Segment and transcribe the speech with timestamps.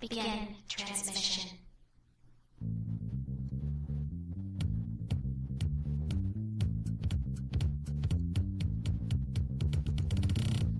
[0.00, 1.50] Begin transmission.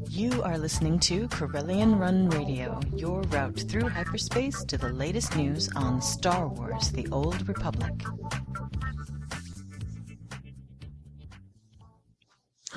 [0.08, 5.68] You are listening to Corellian Run Radio, your route through hyperspace to the latest news
[5.76, 7.92] on Star Wars The Old Republic.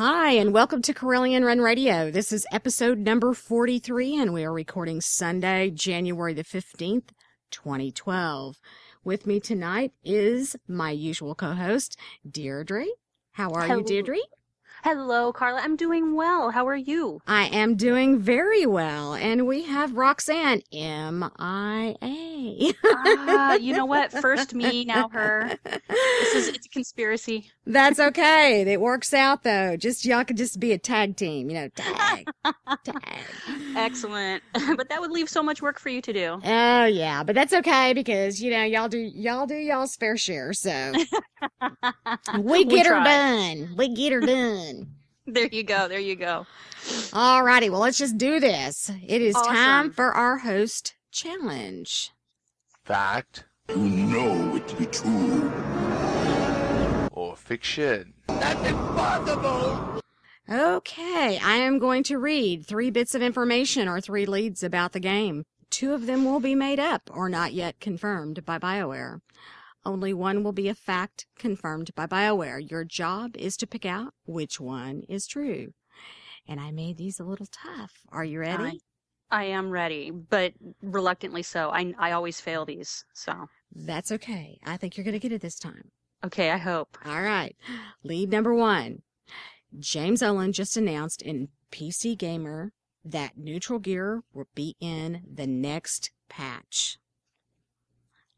[0.05, 2.11] Hi, and welcome to Corellian Run Radio.
[2.11, 7.11] This is episode number 43, and we are recording Sunday, January the 15th,
[7.51, 8.57] 2012.
[9.05, 11.97] With me tonight is my usual co host,
[12.29, 12.87] Deirdre.
[13.31, 13.77] How are Hello.
[13.77, 14.17] you, Deirdre?
[14.83, 15.61] Hello, Carla.
[15.61, 16.49] I'm doing well.
[16.49, 17.21] How are you?
[17.25, 22.73] I am doing very well, and we have Roxanne, M-I-A.
[22.83, 24.11] Ah, you know what?
[24.11, 25.57] First me, now her.
[25.63, 27.49] This is it's a conspiracy.
[27.65, 28.63] That's okay.
[28.63, 29.77] It works out though.
[29.77, 32.27] Just y'all could just be a tag team, you know, tag,
[32.83, 33.23] tag.
[33.77, 34.43] Excellent.
[34.75, 36.41] but that would leave so much work for you to do.
[36.43, 40.51] Oh yeah, but that's okay because you know y'all do y'all do y'all's fair share,
[40.51, 40.91] so
[42.39, 43.75] we get her done.
[43.77, 44.72] We get her done.
[45.25, 45.87] There you go.
[45.87, 46.45] There you go.
[47.13, 47.69] All righty.
[47.69, 48.91] well let's just do this.
[49.07, 52.11] It is time for our host challenge.
[52.83, 55.51] Fact You know it to be true.
[57.13, 58.13] or fiction?
[58.27, 60.01] That's impossible.
[60.49, 64.99] Okay, I am going to read three bits of information or three leads about the
[64.99, 65.45] game.
[65.69, 69.21] Two of them will be made up or not yet confirmed by BioWare.
[69.85, 72.69] Only one will be a fact confirmed by BioWare.
[72.71, 75.73] Your job is to pick out which one is true.
[76.47, 77.91] And I made these a little tough.
[78.09, 78.81] Are you ready?
[79.29, 81.69] I am ready, but reluctantly so.
[81.69, 83.03] I I always fail these.
[83.13, 84.59] So, That's okay.
[84.65, 85.91] I think you're going to get it this time.
[86.23, 86.97] okay, I hope.
[87.05, 87.55] All right.
[88.03, 89.01] Lead number one.
[89.79, 92.71] James Ohlen just announced in PC Gamer
[93.03, 96.97] that Neutral Gear will be in the next patch.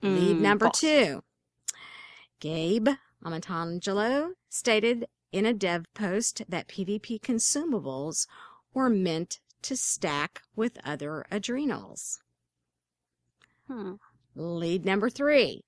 [0.01, 0.79] Lead Mm, number false.
[0.79, 1.21] two.
[2.45, 2.89] Gabe
[3.23, 8.28] Amatangelo stated in a dev post that PvP consumables
[8.72, 12.19] were meant to stack with other adrenals.
[13.66, 13.94] Hmm.
[14.35, 15.63] Lead number three.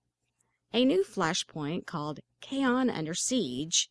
[0.72, 3.90] A new flashpoint called Kaon Under Siege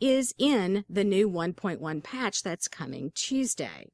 [0.00, 3.90] is in the new 1.1 patch that's coming Tuesday.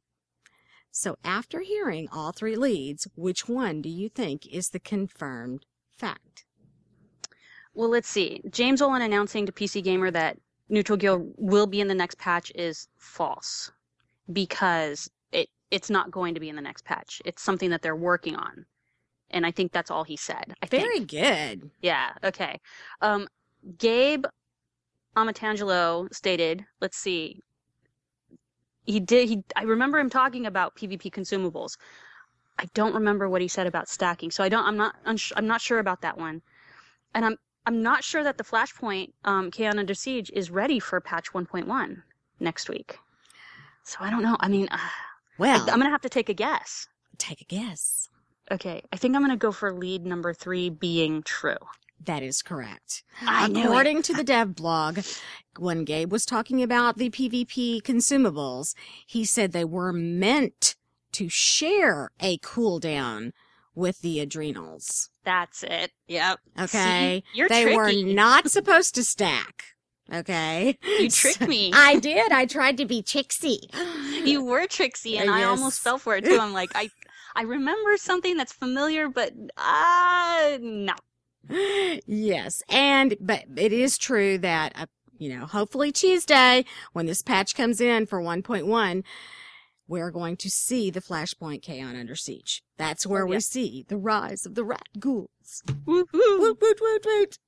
[0.93, 6.45] So after hearing all three leads, which one do you think is the confirmed fact?
[7.79, 8.43] Well, let's see.
[8.51, 10.37] James Ohlen announcing to PC Gamer that
[10.69, 13.71] Neutral Gear will be in the next patch is false
[14.33, 17.23] because it it's not going to be in the next patch.
[17.25, 18.67] It's something that they're working on.
[19.31, 20.55] And I think that's all he said.
[20.61, 20.83] I think.
[20.83, 21.71] Very good.
[21.81, 22.59] Yeah, okay.
[23.01, 23.29] Um,
[23.79, 24.25] Gabe
[25.17, 27.45] Amatangelo stated, let's see,
[28.87, 31.77] he did, he, I remember him talking about PvP consumables.
[32.59, 35.61] I don't remember what he said about stacking, so I don't, I'm not, I'm not
[35.61, 36.43] sure about that one.
[37.15, 37.37] And I'm,
[37.69, 42.03] I'm not sure that the Flashpoint, um, Kaon Under Siege is ready for patch 1.1
[42.41, 42.97] next week.
[43.85, 44.39] So I don't know.
[44.41, 44.79] I mean, uh,
[45.37, 46.89] Well, I, I'm gonna have to take a guess.
[47.19, 48.09] take a guess.
[48.51, 51.59] Okay, I think I'm gonna go for lead number three being true.
[52.03, 53.03] That is correct.
[53.21, 53.51] I.
[53.55, 55.01] According to the dev blog,
[55.59, 58.75] when Gabe was talking about the PvP consumables,
[59.07, 60.75] he said they were meant
[61.13, 63.33] to share a cooldown
[63.75, 65.11] with the adrenals.
[65.29, 65.93] That's it.
[66.07, 66.39] Yep.
[66.59, 67.23] Okay.
[67.23, 67.25] See?
[67.39, 67.77] You're they tricky.
[67.77, 69.65] were not supposed to stack.
[70.11, 70.79] Okay.
[70.83, 71.71] You tricked me.
[71.75, 72.33] I did.
[72.33, 73.69] I tried to be tricksy.
[74.25, 76.39] You were Trixie, and Uh, I almost fell for it too.
[76.39, 76.91] I'm like, I,
[77.37, 80.95] I remember something that's familiar, but uh no.
[82.07, 82.63] yes.
[82.69, 84.87] And, but it is true that, uh,
[85.19, 89.03] you know, hopefully Tuesday, when this patch comes in for 1.1,
[89.89, 92.63] we're going to see the Flashpoint Kaon Under Siege.
[92.77, 95.63] That's oh, where Oh, we see the rise of the rat ghouls.
[95.87, 96.39] Woo-hoo.
[96.39, 97.39] Woot, woot, woot, woot.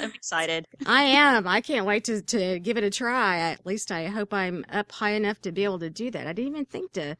[0.00, 0.66] I'm excited.
[0.86, 1.46] I am.
[1.46, 3.38] I can't wait to, to give it a try.
[3.38, 6.26] At least I hope I'm up high enough to be able to do that.
[6.26, 7.16] I didn't even think to,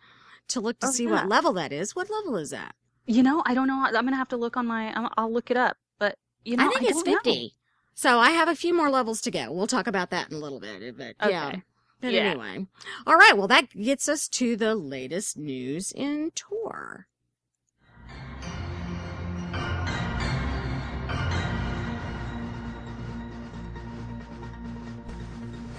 [0.48, 1.10] to look to Oh, see yeah.
[1.10, 1.94] what level that is.
[1.94, 2.74] What level is that?
[3.06, 3.84] You know, I don't know.
[3.84, 4.92] I'm gonna have to look on my.
[5.16, 5.76] I'll look it up.
[5.98, 7.32] But you know, I think it's don't know.
[7.32, 7.54] 50.
[7.94, 9.50] So I have a few more levels to go.
[9.52, 10.96] We'll talk about that in a little bit.
[10.96, 11.56] But yeah.
[12.02, 12.08] Okay.
[12.08, 12.30] But Yeah.
[12.30, 12.66] anyway.
[13.06, 13.36] All right.
[13.36, 17.06] Well, that gets us to the latest news in Tor.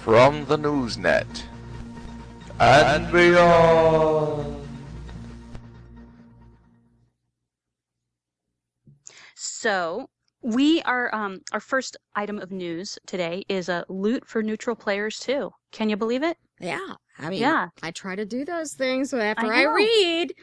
[0.04, 1.44] From the Newsnet
[2.60, 4.58] and beyond.
[9.36, 10.10] So
[10.42, 11.14] we are.
[11.14, 15.52] Um, our first item of news today is a loot for neutral players too.
[15.72, 16.38] Can you believe it?
[16.60, 16.96] Yeah.
[17.20, 17.70] I mean, Yeah.
[17.84, 20.34] I try to do those things after I I, read.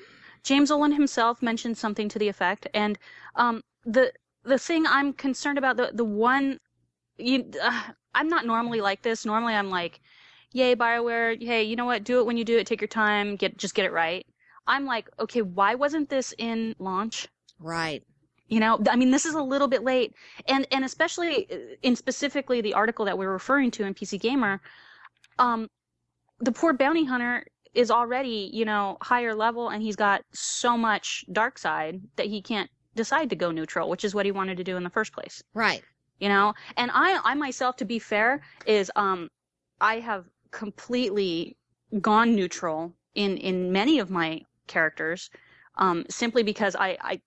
[0.45, 2.99] James Ohlen himself mentioned something to the effect, and
[3.37, 4.12] um, the
[4.45, 6.59] the thing I'm concerned about the the one
[7.17, 7.83] you uh,
[8.15, 9.27] I'm not normally like this.
[9.27, 10.00] Normally I'm like,
[10.53, 12.05] yay Bioware, hey, you know what?
[12.05, 12.67] Do it when you do it.
[12.67, 13.37] Take your time.
[13.37, 14.25] Get just get it right.
[14.67, 17.27] I'm like, okay, why wasn't this in launch?
[17.59, 18.05] Right.
[18.49, 20.15] You know, I mean, this is a little bit late,
[20.47, 24.61] and and especially uh, in specifically the article that we're referring to in PC Gamer,
[25.39, 25.69] um,
[26.41, 31.25] the poor bounty hunter is already you know higher level, and he's got so much
[31.31, 34.65] dark side that he can't decide to go neutral, which is what he wanted to
[34.65, 35.43] do in the first place.
[35.53, 35.83] Right.
[36.19, 39.29] You know, and I I myself, to be fair, is um,
[39.81, 41.56] I have completely
[42.00, 45.31] gone neutral in in many of my characters,
[45.77, 47.21] um, simply because I I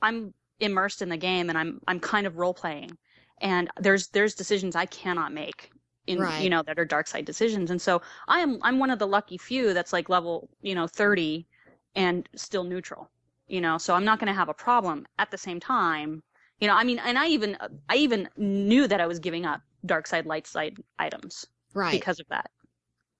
[0.00, 2.98] I'm immersed in the game and I'm I'm kind of role playing,
[3.40, 5.70] and there's there's decisions I cannot make
[6.06, 6.36] in Right.
[6.36, 9.06] you know that are dark side decisions, and so I am I'm one of the
[9.06, 11.46] lucky few that's like level you know 30
[11.94, 13.10] and still neutral,
[13.46, 15.06] you know, so I'm not going to have a problem.
[15.18, 16.22] At the same time,
[16.60, 17.56] you know, I mean, and I even
[17.88, 22.06] I even knew that I was giving up dark side light side items Right.
[22.06, 22.50] because of that,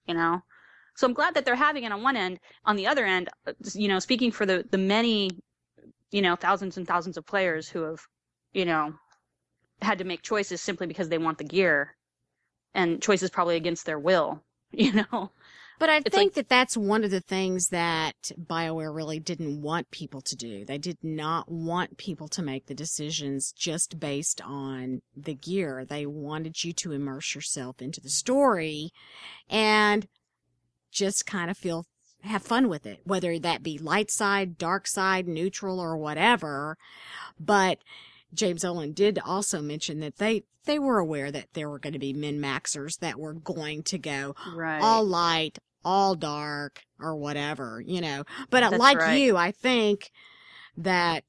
[0.07, 0.43] you know.
[0.97, 2.41] So I'm glad that they're having it on one end.
[2.67, 5.31] On the other end, uh, you know, speaking for the the many,
[6.13, 8.01] you know, thousands and thousands of players who have,
[8.53, 8.95] you know,
[9.81, 11.97] had to make choices simply because they want the gear,
[12.75, 15.33] and choices probably against their will, you know.
[15.81, 19.61] But I It's think like- that that's one of the things that BioWare really didn't
[19.63, 20.65] want people to do.
[20.65, 25.85] They did not want people to make the decisions just based on the gear.
[25.85, 28.91] They wanted you to immerse yourself into the story
[29.51, 30.07] and
[30.93, 31.85] just kind of feel
[32.23, 36.77] have fun with it, whether that be light side, dark side, neutral, or whatever.
[37.39, 37.79] But
[38.35, 41.99] James Ohlen did also mention that they they were aware that there were going to
[41.99, 44.81] be min maxers that were going to go Right.
[44.81, 48.25] all light, all dark, or whatever, you know.
[48.51, 49.21] But uh, That's like right.
[49.21, 50.13] you, I think
[50.77, 51.25] that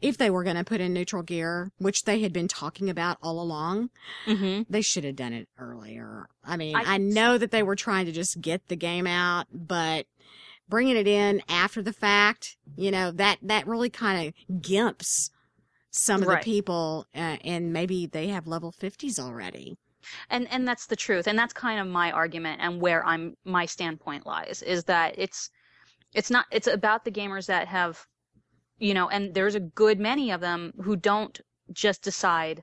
[0.00, 3.18] if they were going to put in neutral gear, which they had been talking about
[3.22, 3.90] all along,
[4.24, 6.26] hmm they should have done it earlier.
[6.44, 9.46] I mean, I I, know that they were trying to just get the game out,
[9.52, 10.06] but
[10.70, 15.30] bringing it in after the fact, you know, that, that really kind of gimps
[15.90, 16.44] some of Right.
[16.44, 19.76] the people, uh, and maybe they have level 50s already.
[20.30, 23.66] and and that's the truth and that's kind of my argument and where i'm my
[23.66, 25.50] standpoint lies is that it's
[26.14, 28.06] it's not it's about the gamers that have
[28.78, 31.40] you know and there's a good many of them who don't
[31.72, 32.62] just decide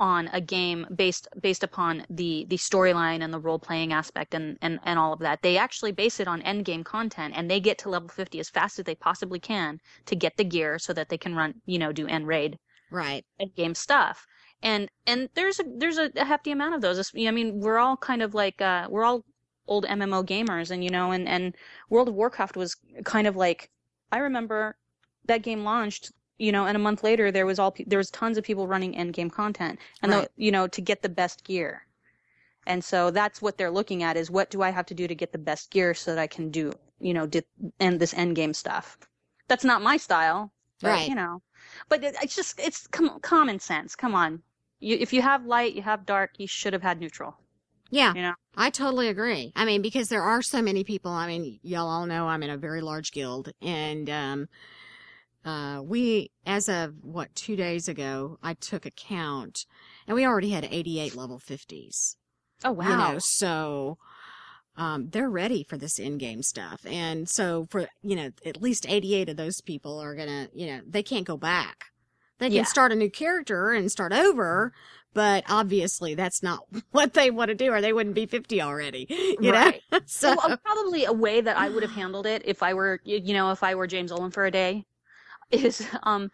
[0.00, 4.58] on a game based based upon the the storyline and the role playing aspect and,
[4.62, 5.42] and and all of that.
[5.42, 8.48] They actually base it on end game content and they get to level 50 as
[8.50, 11.78] fast as they possibly can to get the gear so that they can run you
[11.78, 12.58] know do end raid
[12.90, 13.24] Right.
[13.40, 14.26] end game stuff.
[14.62, 17.12] And and there's a there's a, a hefty amount of those.
[17.16, 19.24] I mean we're all kind of like uh we're all
[19.66, 21.54] old mmo gamers and you know and and
[21.90, 22.74] world of warcraft was
[23.04, 23.70] kind of like
[24.10, 24.76] i remember
[25.26, 28.38] that game launched you know and a month later there was all there was tons
[28.38, 30.28] of people running end game content and Right.
[30.36, 31.86] the, you know to get the best gear
[32.66, 35.14] and so that's what they're looking at is what do i have to do to
[35.14, 37.42] get the best gear so that i can do you know di-
[37.80, 38.98] end this end game stuff
[39.48, 41.08] that's not my style but, Right.
[41.08, 41.42] you know
[41.88, 44.42] but it, it's just it's com- common sense come on
[44.80, 47.36] you, if you have light you have dark you should have had neutral
[47.90, 48.14] Yeah.
[48.14, 49.52] you know I totally agree.
[49.54, 51.12] I mean, because there are so many people.
[51.12, 54.48] I mean, y'all all know I'm in a very large guild and, um,
[55.48, 59.64] uh, we, as of what, two days ago, I took a count
[60.06, 62.16] and we already had 88 level 50s.
[62.64, 63.98] oh wow You know, so,
[64.76, 66.84] um, they're ready for this in-game stuff.
[66.86, 70.80] And so for, you know, at least 88 of those people are gonna, you know,
[70.86, 71.86] they can't go back.
[72.38, 72.64] They can Yeah.
[72.64, 74.72] start a new character and start over,
[75.14, 76.60] but obviously that's not
[76.92, 79.06] what they want to do or they wouldn't be 50 already,
[79.40, 79.82] you Right.
[79.90, 80.00] know?
[80.06, 83.32] so, Well, probably a way that I would have handled it if I were, you
[83.34, 84.84] know, if I were James Ohlen for a day,
[85.50, 86.30] is um,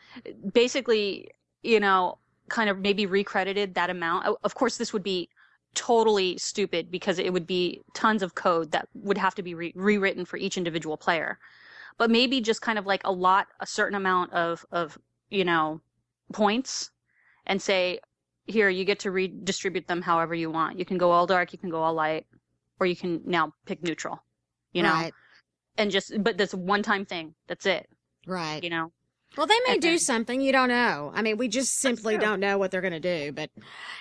[0.53, 1.31] basically,
[1.63, 2.19] you know,
[2.49, 4.27] kind of maybe recredited that amount.
[4.43, 5.29] Of course, this would be
[5.75, 9.73] totally stupid because it would be tons of code that would have to be re-
[9.75, 11.39] rewritten for each individual player.
[11.97, 14.99] But maybe just kind of like a lot, a certain amount of, of,
[15.31, 15.81] you know,
[16.33, 16.91] points
[17.47, 18.01] and say,
[18.47, 20.79] here, you get to redistribute them however you want.
[20.79, 22.27] You can go all dark, you can go all light,
[22.79, 24.23] or you can now pick neutral,
[24.73, 25.15] you know, right,
[25.79, 27.35] and just, but that's a one time thing.
[27.47, 27.89] That's it,
[28.27, 28.63] right.
[28.63, 28.93] you know?
[29.37, 30.41] Well, they may And do something.
[30.41, 31.11] You don't know.
[31.15, 33.51] I mean, we just simply don't know what they're going to do, but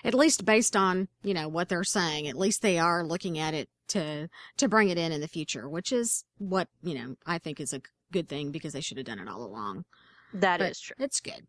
[0.03, 3.53] at least based on, you know, what they're saying, at least they are looking at
[3.53, 7.39] it to, to bring it in in the future, which is what, you know, I
[7.39, 9.85] think is a good thing because they should have done it all along.
[10.35, 11.05] That is But true.
[11.05, 11.47] It's good.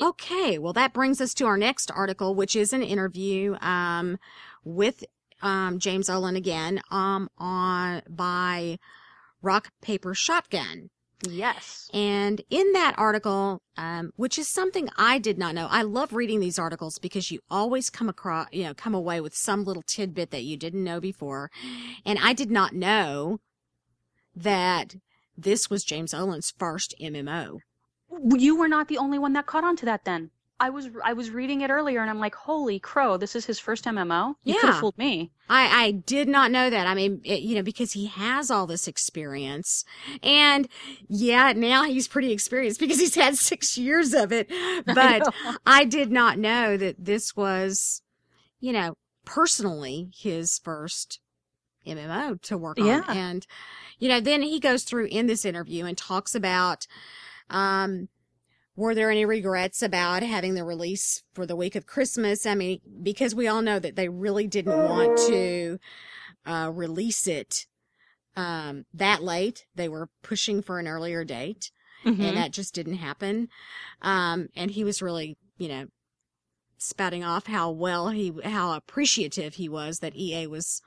[0.00, 0.58] Okay.
[0.58, 4.18] Well, that brings us to our next article, which is an interview, um,
[4.64, 5.04] with,
[5.42, 8.78] um, James Ohlen again, um, on, by
[9.40, 10.90] Rock Paper Shotgun.
[11.26, 11.90] Yes.
[11.92, 16.40] And in that article, um, which is something I did not know, I love reading
[16.40, 20.30] these articles because you always come across, you know, come away with some little tidbit
[20.30, 21.50] that you didn't know before.
[22.04, 23.40] And I did not know
[24.34, 24.96] that
[25.36, 27.58] this was James Ohlen's first MMO.
[28.36, 30.30] You were not the only one that caught on to that then.
[30.60, 33.58] I was I was reading it earlier and I'm like, holy crow, this is his
[33.58, 34.36] first MMO.
[34.44, 34.72] You could Yeah.
[34.72, 35.30] have fooled me.
[35.50, 36.86] I, I did not know that.
[36.86, 39.84] I mean, it, you know, because he has all this experience
[40.22, 40.68] and
[41.08, 44.50] yeah, now he's pretty experienced because he's had six years of it.
[44.86, 45.54] But know.
[45.64, 48.02] I did not know that this was,
[48.60, 51.20] you know, personally his first
[51.86, 53.02] MMO to work Yeah.
[53.08, 53.16] on.
[53.16, 53.46] And,
[53.98, 56.86] you know, then he goes through in this interview and talks about,
[57.48, 58.08] um,
[58.78, 62.46] were there any regrets about having the release for the week of Christmas?
[62.46, 65.80] I mean, because we all know that they really didn't want to,
[66.46, 67.66] uh, release it,
[68.36, 69.66] um, that late.
[69.74, 71.72] They were pushing for an earlier date
[72.04, 72.24] Mhm.
[72.28, 73.48] and that just didn't happen.
[74.00, 75.86] Um, and he was really, you know,
[76.78, 80.80] spouting off how well he, how appreciative he was that EA was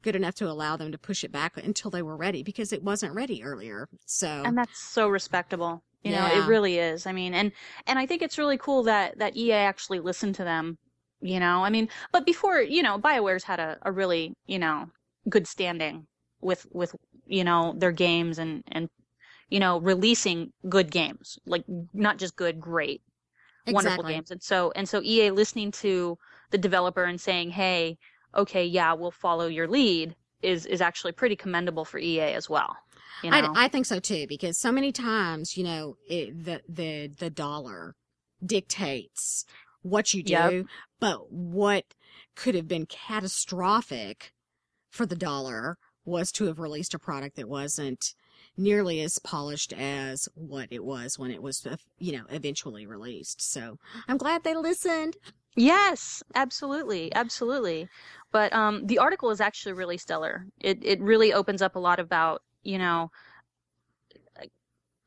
[0.00, 2.82] good enough to allow them to push it back until they were ready because it
[2.82, 3.86] wasn't ready earlier.
[4.06, 6.44] So, and that's so respectable you know Yeah.
[6.44, 7.06] it really is.
[7.06, 7.52] I mean and
[7.86, 10.78] and i think it's really cool that that ea actually listened to them
[11.20, 11.64] you know?
[11.64, 14.90] I mean but before you know bioware's had a, a really you know
[15.28, 16.06] good standing
[16.40, 16.94] with with
[17.26, 18.88] you know their games and and
[19.50, 23.02] you know releasing good games like not just good great
[23.66, 24.30] wonderful games.
[24.30, 26.18] And so and so ea listening to
[26.50, 27.98] the developer and saying hey
[28.34, 32.76] okay yeah we'll follow your lead is is actually pretty commendable for ea as well
[33.22, 36.60] you know I, I think so too, because so many times, you know, it, the,
[36.68, 37.94] the, the dollar
[38.44, 39.44] dictates
[39.82, 40.66] what you do, Yep.
[41.00, 41.84] but what
[42.36, 44.32] could have been catastrophic
[44.90, 48.14] for the dollar was to have released a product that wasn't
[48.56, 51.66] nearly as polished as what it was when it was,
[51.98, 53.40] you know, eventually released.
[53.40, 55.16] So I'm glad they listened.
[55.56, 57.88] Yes, absolutely, absolutely.
[58.32, 60.46] But um, the article is actually really stellar.
[60.60, 63.10] It it really opens up a lot about you know,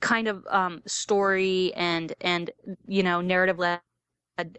[0.01, 2.51] kind of um, story and and
[2.87, 3.79] you know narrative led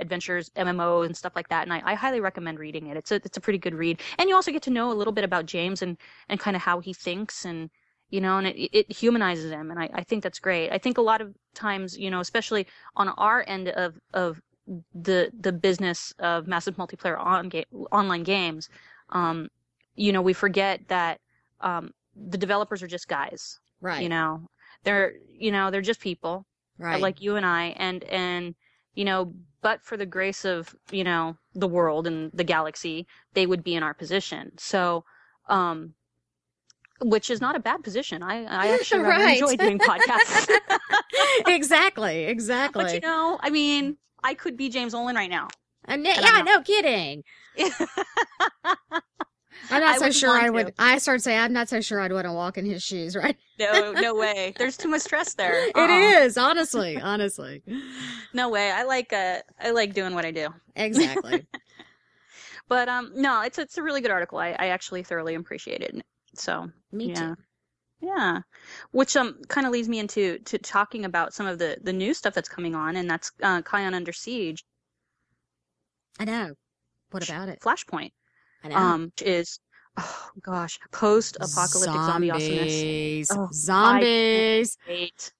[0.00, 1.62] adventures, MMO and stuff like that.
[1.64, 2.96] And I, I highly recommend reading it.
[2.96, 5.12] It's a it's a pretty good read, and you also get to know a little
[5.12, 5.96] bit about James and
[6.28, 7.70] and kind of how he thinks and
[8.10, 10.70] you know, and it, it humanizes him, and I, I think that's great.
[10.72, 14.40] I think a lot of times, you know, especially on our end of of
[14.94, 17.50] the the business of massive multiplayer on
[17.92, 18.68] online games,
[19.10, 19.48] um,
[19.96, 21.20] you know, we forget that
[21.60, 21.92] um,
[22.28, 23.58] the developers are just guys.
[23.80, 24.02] Right.
[24.02, 24.42] You know,
[24.84, 26.46] they're you know they're just people
[26.78, 27.00] right.
[27.00, 28.54] like you and I, and and
[28.94, 33.46] you know, but for the grace of you know the world and the galaxy, they
[33.46, 34.52] would be in our position.
[34.58, 35.04] So.
[35.48, 35.94] Um,
[37.00, 38.22] which is not a bad position.
[38.22, 39.40] I, I actually Right.
[39.40, 40.48] enjoy doing podcasts.
[41.46, 42.24] exactly.
[42.24, 42.84] Exactly.
[42.84, 45.48] but you know, I mean, I could be James Ohlen right now.
[45.84, 47.22] And I yeah, no kidding.
[49.70, 50.68] I'm not I so sure I would.
[50.68, 50.74] to.
[50.78, 53.16] I start saying I'm not so sure I'd want to walk in his shoes.
[53.16, 53.36] Right?
[53.58, 54.54] No, no way.
[54.58, 55.68] There's too much stress there.
[55.74, 56.22] It Uh-uh.
[56.24, 57.62] is honestly, honestly,
[58.32, 58.70] No way.
[58.70, 60.48] I like uh I like doing what I do.
[60.76, 61.46] exactly.
[62.68, 64.38] But um no, it's it's a really good article.
[64.38, 66.02] I, I actually thoroughly appreciate it.
[66.34, 67.34] So Me yeah.
[67.34, 67.36] too.
[68.00, 68.42] Yeah.
[68.92, 72.14] Which um kind of leads me into to talking about some of the the new
[72.14, 74.64] stuff that's coming on and that's uh Kaon Under Siege
[76.20, 76.54] I know.
[77.10, 77.60] What about it?
[77.60, 78.12] Flashpoint.
[78.64, 78.76] I know.
[78.76, 79.58] Um is
[79.98, 82.72] oh gosh, post apocalyptic zombie awesomeness.
[82.82, 84.76] zombies, Oh, zombies.
[84.86, 85.32] Great.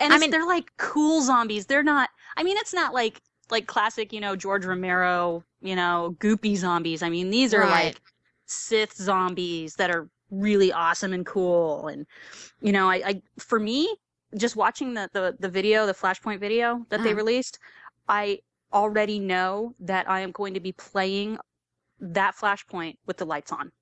[0.00, 1.66] And I mean- they're like cool zombies.
[1.66, 2.10] They're not.
[2.36, 7.02] I mean, it's not like like classic, you know, George Romero, you know, goopy zombies.
[7.02, 7.84] I mean, these are Right.
[7.86, 8.00] like
[8.46, 11.88] Sith zombies that are really awesome and cool.
[11.88, 12.06] And
[12.60, 13.94] you know, I, I for me,
[14.36, 17.16] just watching the the the video, the Flashpoint video that they Uh-huh.
[17.16, 17.58] released,
[18.08, 18.40] I
[18.72, 21.38] already know that I am going to be playing
[22.02, 23.72] that Flashpoint with the lights on.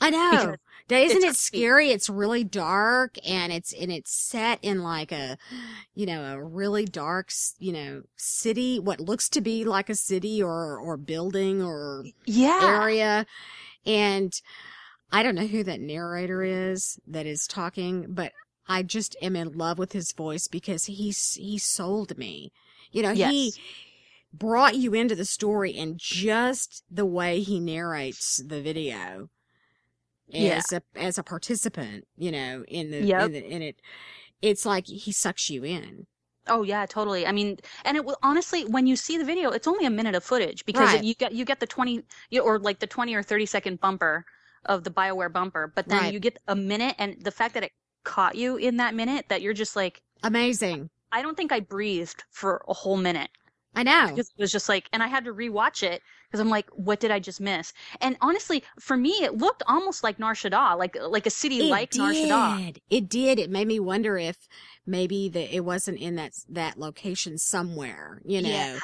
[0.00, 0.56] I know.
[0.88, 1.90] Because Isn't it scary?
[1.90, 5.38] It's really dark and it's and it's set in like a
[5.94, 10.42] you know, a really dark, you know, city, what looks to be like a city
[10.42, 12.58] or or building or Yeah.
[12.60, 13.26] area.
[13.86, 14.40] And
[15.12, 18.32] I don't know who that narrator is that is talking, but
[18.66, 22.52] I just am in love with his voice because he's he sold me.
[22.90, 23.58] You know, he Yes.
[24.32, 29.28] Brought you into the story and just the way he narrates the video
[30.28, 30.56] Yeah.
[30.56, 33.26] as a as a participant, you know, in the Yep.
[33.26, 33.76] in, the, in it
[34.40, 36.06] it's like he sucks you in.
[36.48, 37.24] Oh yeah, totally.
[37.26, 40.16] I mean, and it will honestly, when you see the video, it's only a minute
[40.16, 41.04] of footage because Right.
[41.04, 44.24] you get you get the twenty you- or like the twenty or thirty second bumper
[44.64, 46.12] of the Bioware bumper, but then Right.
[46.14, 47.72] you get a minute, and the fact that it
[48.04, 50.90] caught you in that minute that you're just like, Amazing.
[51.12, 53.30] I don't think I breathed for a whole minute.
[53.74, 54.08] I know.
[54.08, 57.00] because it was just like, and I had to rewatch it because I'm like, what
[57.00, 57.72] did I just miss?
[58.00, 61.94] And honestly, for me, it looked almost like Nar Shaddaa, like like a city like
[61.94, 62.66] Nar Shaddaa.
[62.74, 62.80] did.
[62.90, 63.38] It did.
[63.38, 64.36] It made me wonder if
[64.86, 68.48] maybe that it wasn't in that that location somewhere, you know.
[68.48, 68.78] Yeah.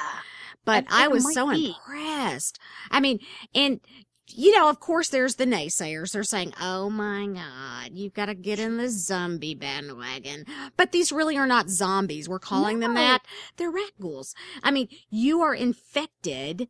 [0.65, 1.67] But And I was so be.
[1.69, 2.59] impressed.
[2.91, 3.19] I mean,
[3.55, 3.79] and
[4.35, 6.11] you know, of course, there's the naysayers.
[6.11, 10.45] They're saying, "Oh my God, you've got to get in the zombie bandwagon."
[10.77, 12.27] But these really are not zombies.
[12.29, 13.23] We're calling them that.
[13.57, 14.35] They're rat ghouls.
[14.63, 16.69] I mean, you are infected.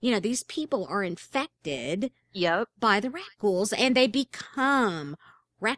[0.00, 2.68] You know, these people are infected Yep.
[2.78, 5.16] by the rat ghouls and they become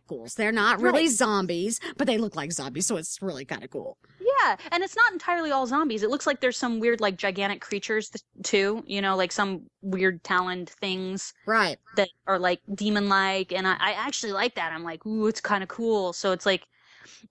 [0.07, 0.35] ghouls.
[0.35, 1.11] They're not really Right.
[1.11, 3.97] zombies, but they look like zombies, so it's really kind of cool.
[4.21, 6.03] Yeah, and it's not entirely all zombies.
[6.03, 8.83] It looks like there's some weird, like gigantic creatures th- too.
[8.87, 11.79] You know, like some weird taloned things Right.
[11.97, 14.73] that are like demon-like, and I, I actually like that.
[14.73, 16.13] I'm like, ooh, it's kind of cool.
[16.13, 16.65] So it's like,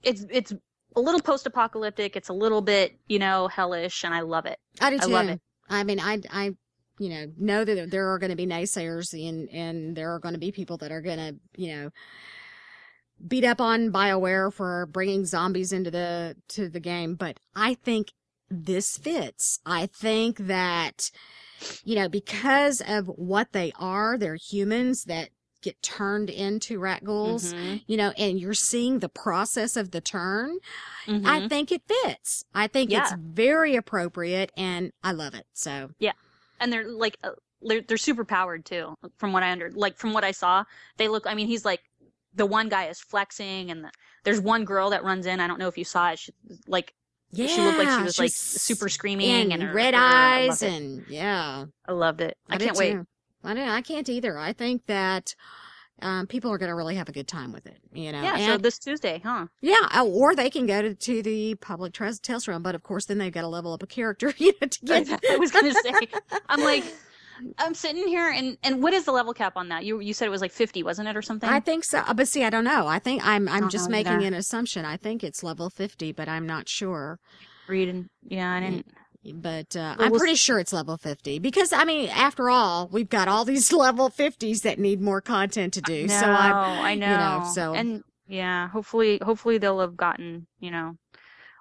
[0.03, 0.53] it's it's
[0.96, 2.15] a little post-apocalyptic.
[2.15, 4.58] It's a little bit, you know, hellish, and I love it.
[4.82, 5.06] I do too.
[5.06, 5.41] I love it.
[5.70, 6.56] I mean, I, I,
[6.98, 10.34] you know, know that there are going to be naysayers and, and there are going
[10.34, 11.89] to be people that are going to, you know,
[13.27, 17.15] beat up on BioWare for bringing zombies into the, to the game.
[17.15, 18.11] But I think
[18.49, 19.59] this fits.
[19.65, 21.11] I think that,
[21.83, 25.29] you know, because of what they are, they're humans that
[25.61, 27.53] get turned into Rakghouls.
[27.53, 27.83] Mhm.
[27.85, 30.57] You know, and you're seeing the process of the turn.
[31.05, 31.49] I Mhm.
[31.49, 32.45] think it fits.
[32.55, 35.45] I think it's very appropriate and I love it.
[35.53, 36.13] So, yeah.
[36.61, 40.13] and they're like uh, they're, they're super powered too from what i under like from
[40.13, 40.63] what i saw
[40.97, 41.81] they look i mean he's like
[42.33, 43.91] the one guy is flexing and the,
[44.24, 46.31] there's one girl that runs in i don't know if you saw it she,
[46.67, 46.93] like
[47.31, 47.48] yeah.
[47.48, 51.65] she looked like she was like super screaming and, her, red her- eyes and yeah.
[51.88, 53.07] i loved it i, did can't wait too.
[53.43, 54.38] I don't, I can't either.
[54.38, 55.36] I think that
[56.01, 58.21] um, people are going to really have a good time with it, you know.
[58.21, 61.93] yeah so this tuesday huh yeah, uh, or they can go to, to the public
[61.93, 64.53] tres- test room, but of course then they've got to level up a character, you
[64.62, 65.24] know, to get.
[65.29, 65.93] i was gonna say
[66.49, 66.86] i'm like
[67.58, 70.25] i'm sitting here and and what is the level cap on that you you said
[70.28, 72.49] it was like 50 wasn't it or something I think so, uh, but see, I
[72.49, 72.88] don't know.
[72.88, 74.25] I think I'm I'm just making either.
[74.28, 74.86] an assumption.
[74.86, 77.19] I think it's level fifty, but I'm not sure.
[77.67, 78.88] reading yeah i didn't
[79.36, 82.49] But uh, Well, I'm we'll pretty s- sure it's level 50 because I mean, after
[82.49, 86.08] all, we've got all these level 50s that need more content to do.
[86.08, 87.12] no, So I'm, I know.
[87.12, 90.95] you know, so- and yeah, hopefully, hopefully they'll have gotten, you know,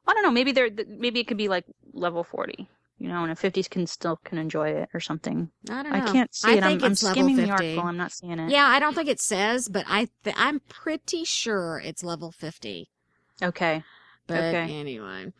[0.06, 0.30] I don't know.
[0.30, 3.86] Maybe they're maybe it could be like level forty, you know, and if fifties can
[3.86, 5.50] still can enjoy it or something.
[5.70, 5.98] I don't know.
[5.98, 6.64] I can't see I it.
[6.64, 7.84] I'm, I'm skimming the article.
[7.84, 8.50] I'm not seeing it.
[8.50, 12.90] Yeah, I don't think it says, but I th- I'm pretty sure it's level 50.
[13.42, 13.84] Okay.
[14.26, 14.72] But Okay.
[14.72, 15.32] anyway.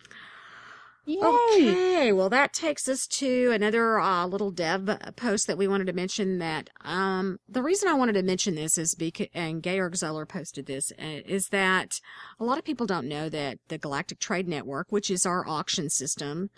[1.04, 1.20] Yay.
[1.22, 5.94] Okay, well that takes us to another uh, little dev post that we wanted to
[5.94, 6.38] mention.
[6.38, 10.66] That um, the reason I wanted to mention this is because, and Georg Zoeller posted
[10.66, 12.02] this, uh, is that
[12.38, 15.88] a lot of people don't know that the Galactic Trade Network, which is our auction
[15.88, 16.50] system,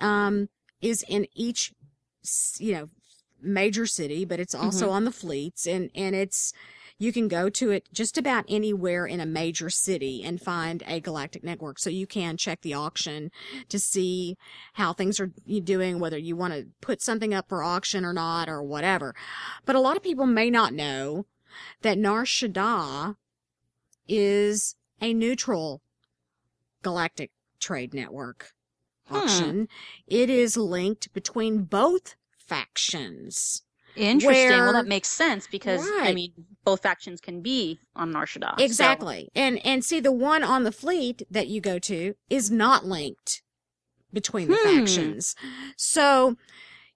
[0.00, 0.48] um,
[0.80, 1.72] is in each,
[2.58, 2.88] you know,
[3.40, 6.52] major city, but it's also on the fleets, and and it's
[6.98, 11.00] you can go to it just about anywhere in a major city and find a
[11.00, 11.78] galactic network.
[11.78, 13.30] So you can check the auction
[13.68, 14.36] to see
[14.74, 15.32] how things are
[15.64, 19.14] doing, whether you want to put something up for auction or not, or whatever.
[19.66, 21.26] But a lot of people may not know
[21.82, 23.16] that Nar Shaddaa
[24.06, 25.82] is a neutral
[26.82, 28.52] galactic trade network
[29.08, 29.16] Hmm.
[29.16, 29.68] auction.
[30.06, 33.62] It is linked between both factions.
[33.96, 34.48] Interesting.
[34.50, 36.32] Where- well, that makes sense because I mean,
[36.64, 38.58] both factions can be on Nar Shaddaa.
[38.58, 39.28] so- Exactly.
[39.34, 43.42] And and see the one on the fleet that you go to is not linked
[44.12, 44.78] between the Hmm.
[44.78, 45.36] factions.
[45.76, 46.36] So,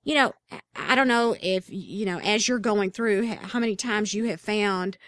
[0.03, 3.77] you know, I- I don't know if you know as you're going through how many
[3.77, 4.99] times you have found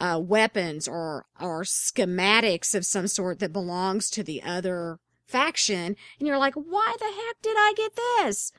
[0.00, 4.98] uh, weapons or or schematics of some sort that belongs to the other
[5.30, 8.52] faction and you're like, "Why the heck did I get this?"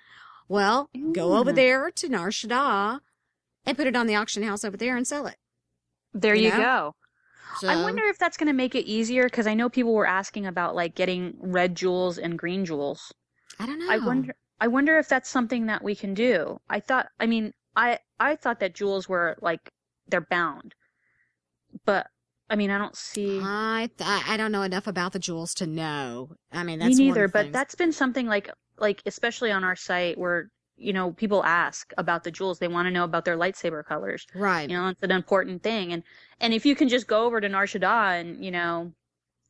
[0.47, 2.99] Well, go over there to Nar Shaddaa
[3.65, 5.37] and put it on the auction house over there and sell it.
[6.13, 6.95] there you you, know?
[7.61, 7.67] go.
[7.69, 10.45] I wonder if that's going to make it easier because I know people were asking
[10.45, 13.13] about like getting red jewels and green jewels.
[13.59, 13.91] I don't know.
[13.91, 14.35] I wonder.
[14.59, 16.59] I wonder if that's something that we can do.
[16.69, 17.09] I thought.
[17.19, 19.71] I mean, I I thought that jewels were like
[20.07, 20.75] they're bound,
[21.85, 22.07] but
[22.51, 23.39] I mean, I don't see.
[23.41, 26.35] I th- I don't know enough about the jewels to know.
[26.51, 27.27] I mean, me that's one neither.
[27.27, 27.53] But things.
[27.53, 32.23] that's been something like like especially on our site where you know people ask about
[32.25, 32.59] the jewels.
[32.59, 34.27] They want to know about their lightsaber colors.
[34.35, 34.69] right.
[34.69, 35.93] You know, it's an important thing.
[35.93, 36.03] And
[36.41, 38.91] and if you can just go over to Nar Shaddaa and you know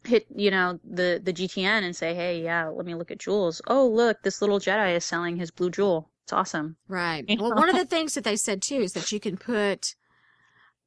[0.03, 3.61] hit you know the the GTN and say, hey, yeah, let me look at jewels.
[3.67, 6.11] Oh, look, this little Jedi is selling his blue jewel.
[6.23, 6.77] It's awesome.
[6.87, 7.25] Right.
[7.27, 7.55] You Well, know?
[7.55, 9.95] one of the things that they said too is that you can put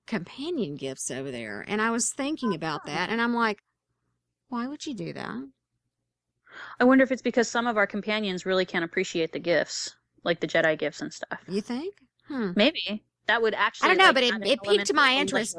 [0.06, 1.64] companion gifts over there.
[1.66, 3.58] And I was thinking about that and I'm like,
[4.48, 5.48] why would you do that?
[6.78, 10.40] I wonder if it's because some of our companions really can't appreciate the gifts, like
[10.40, 11.40] the Jedi gifts and stuff.
[11.48, 11.94] You think?
[12.28, 12.52] Hmm.
[12.54, 13.86] Maybe that would actually.
[13.86, 15.56] I don't know, like, but it- it piqued my interest.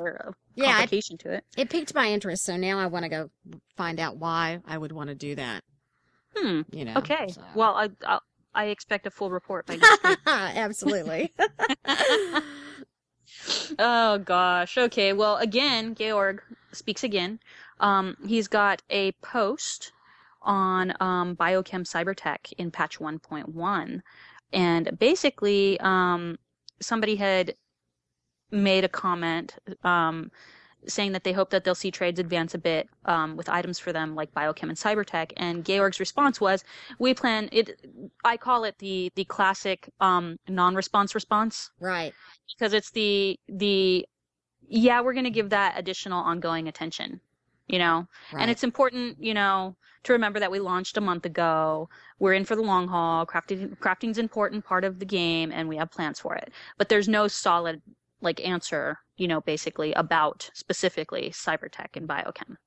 [0.55, 1.43] Yeah, I- complication to it.
[1.58, 3.29] It piqued my interest, so now I want to go
[3.75, 5.63] find out why I would want to do that.
[6.36, 6.62] Hmm.
[6.71, 6.95] You know.
[6.97, 7.27] Okay.
[7.29, 7.41] so.
[7.55, 8.21] Well, I I'll,
[8.53, 10.17] I expect a full report by next week.
[10.25, 11.34] absolutely.
[13.79, 14.77] oh gosh.
[14.77, 15.13] Okay.
[15.13, 17.39] Well, again, Georg speaks again.
[17.79, 19.91] Um, he's got a post
[20.41, 24.01] on um, biochem cybertech in patch 1.1,
[24.53, 26.38] and basically, um,
[26.79, 27.55] somebody had
[28.51, 30.31] made a comment um,
[30.88, 33.91] saying that they hope that they'll see trades advance a bit um, with items for
[33.93, 35.32] them like biochem and cybertech.
[35.38, 36.63] And Georg's response was,
[37.00, 37.80] "We plan it.
[38.24, 42.13] I call it the the classic um, non-response response." right.
[42.58, 44.06] because it's the the
[44.67, 47.19] yeah we're going to give that additional ongoing attention
[47.67, 48.41] you know Right.
[48.41, 52.45] and it's important you know to remember that we launched a month ago we're in
[52.45, 55.91] for the long haul crafting crafting's an important part of the game and we have
[55.91, 57.82] plans for it but there's no solid
[58.21, 62.58] like answer you know basically about specifically cyber tech and biochem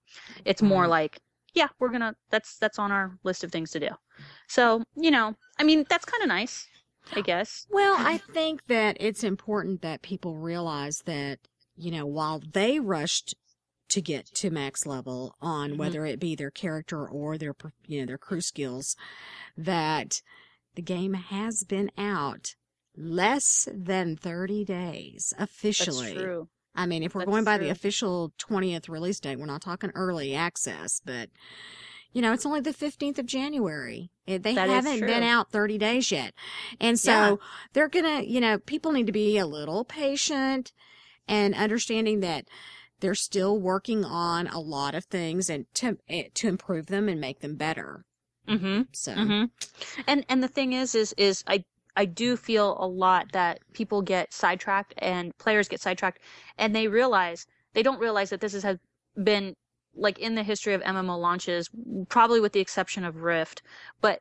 [0.45, 0.91] it's more Mhm.
[0.91, 1.19] like
[1.55, 3.89] yeah we're gonna that's that's on our list of things to do
[4.49, 6.67] so you know i mean that's kind of nice
[7.15, 11.39] i guess Well, I think that it's important that people realize that,
[11.77, 13.35] you know, while they rushed
[13.91, 15.79] to get to max level on Mhm.
[15.79, 17.55] whether it be their character or their,
[17.87, 18.95] you know, their crew skills,
[19.57, 20.21] that
[20.75, 22.55] the game has been out
[22.99, 25.97] less than 30 days officially.
[25.97, 29.47] that's true I mean, if we're That's going by the official 20th release date, we're
[29.47, 31.29] not talking early access, but
[32.13, 34.11] you know, it's only the 15th of January.
[34.27, 36.35] It, they That haven't been out 30 days yet.
[36.81, 37.37] And so Yeah.
[37.73, 40.73] they're going to, you know, people need to be a little patient
[41.29, 42.47] and understanding that
[43.01, 47.21] they're still working on a lot of things and to, eh, to improve them and
[47.21, 48.05] make them better.
[48.49, 49.45] mm-hmm So, hmm
[50.07, 51.65] And and the thing is, is is I
[51.99, 56.21] I do feel a lot that people get sidetracked and players get sidetracked,
[56.57, 58.79] and they realize they don't realize that this has
[59.23, 59.55] been
[59.95, 61.69] like in the history of MMO launches,
[62.09, 63.63] probably with the exception of Rift,
[64.01, 64.21] but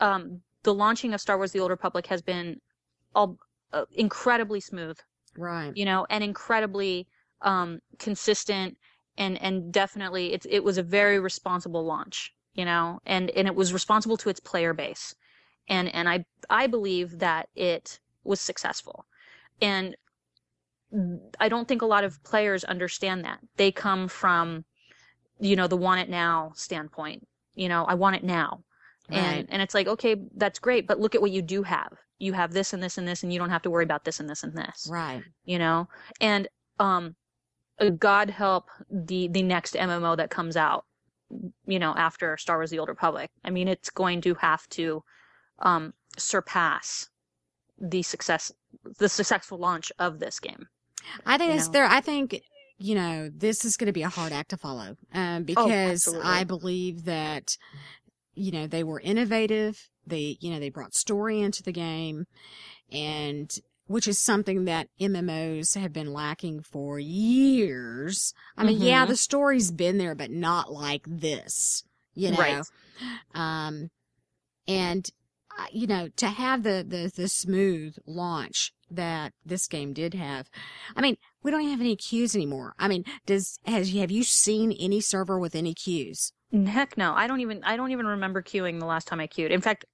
[0.00, 2.60] um, the launching of Star Wars: The Old Republic has been
[3.14, 3.36] all
[3.72, 4.96] uh, incredibly smooth
[5.36, 5.76] right.
[5.76, 7.06] you know, and incredibly
[7.42, 8.76] um, consistent
[9.16, 13.54] and and definitely it's it was a very responsible launch, you know, and and it
[13.54, 15.14] was responsible to its player base,
[15.68, 19.06] and and I I believe that it was successful,
[19.60, 19.96] and
[21.38, 23.40] I don't think a lot of players understand that.
[23.56, 24.64] They come from,
[25.38, 27.26] you know, the want it now standpoint.
[27.54, 28.64] You know, I want it now.
[29.10, 29.18] Right.
[29.18, 31.92] and and it's like okay that's great but look at what you do have.
[32.18, 34.20] You have this and this and this and you don't have to worry about this
[34.20, 34.86] and this and this.
[34.90, 35.22] Right.
[35.44, 35.88] you know?
[36.20, 37.16] And um
[37.80, 40.84] uh, god help the the next mmo that comes out
[41.66, 43.30] you know after star wars the old republic.
[43.44, 45.02] I mean it's going to have to
[45.60, 47.08] um surpass
[47.78, 48.50] the success
[48.98, 50.68] the successful launch of this game
[51.24, 51.84] I think it's there.
[51.86, 52.42] I think
[52.76, 56.26] you know this is going to be a hard act to follow, um, because absolutely.
[56.26, 57.56] I believe that
[58.34, 59.88] you know they were innovative.
[60.06, 62.26] They you know they brought story into the game,
[62.92, 68.34] and which is something that MMOs have been lacking for years.
[68.56, 69.08] I mean, yeah, Mhm.
[69.08, 71.84] the story's been there, but not like this.
[72.14, 72.64] You know, Right.
[73.34, 73.90] um,
[74.66, 75.08] and
[75.72, 80.48] you know to have the the the smooth launch that this game did have.
[80.96, 82.74] I mean, we don't have any queues anymore.
[82.78, 86.32] I mean, does has have you seen any server with any queues?
[86.66, 89.52] heck no i don't even i don't even remember queuing the last time i queued
[89.52, 89.84] in fact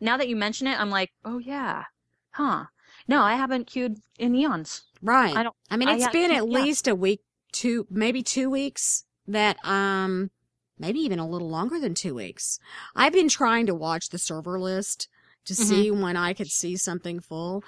[0.00, 1.82] now that you mention it i'm like oh yeah
[2.30, 2.66] huh
[3.08, 5.36] no i haven't queued in eons Right.
[5.36, 6.60] I don't- I mean, I it's ha- been at yeah.
[6.62, 7.20] least a week,
[7.52, 10.30] two, maybe two weeks that, um,
[10.78, 12.58] maybe even a little longer than two weeks.
[12.94, 15.08] I've been trying to watch the server list
[15.46, 15.56] to Mhm.
[15.56, 17.62] see when I could see something full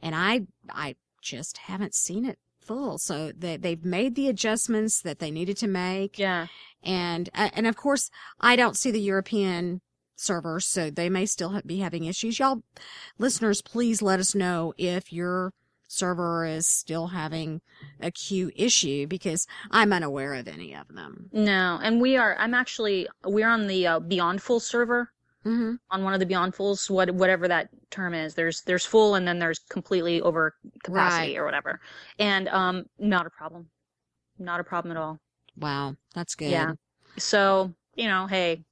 [0.00, 2.98] and I, I just haven't seen it full.
[2.98, 6.18] So they, they've made the adjustments that they needed to make.
[6.18, 6.46] yeah
[6.82, 8.10] And, uh, and of course,
[8.40, 9.80] I don't see the European
[10.16, 12.38] server, so they may still ha- be having issues.
[12.38, 12.62] Y'all,
[13.18, 15.52] listeners, please let us know if your
[15.88, 17.60] server is still having
[18.00, 21.28] a queue issue because I'm unaware of any of them.
[21.32, 25.12] no and we are i'm actually we're on the uh, beyond full server
[25.46, 25.74] Mm-hmm.
[25.92, 29.28] on one of the beyond fulls what whatever that term is there's there's full and
[29.28, 31.38] then there's completely over capacity Right.
[31.38, 31.80] or whatever
[32.18, 33.68] and um not a problem
[34.38, 35.20] not a problem at all
[35.58, 36.50] Wow, that's good.
[36.50, 36.72] Yeah.
[37.16, 38.64] so you know hey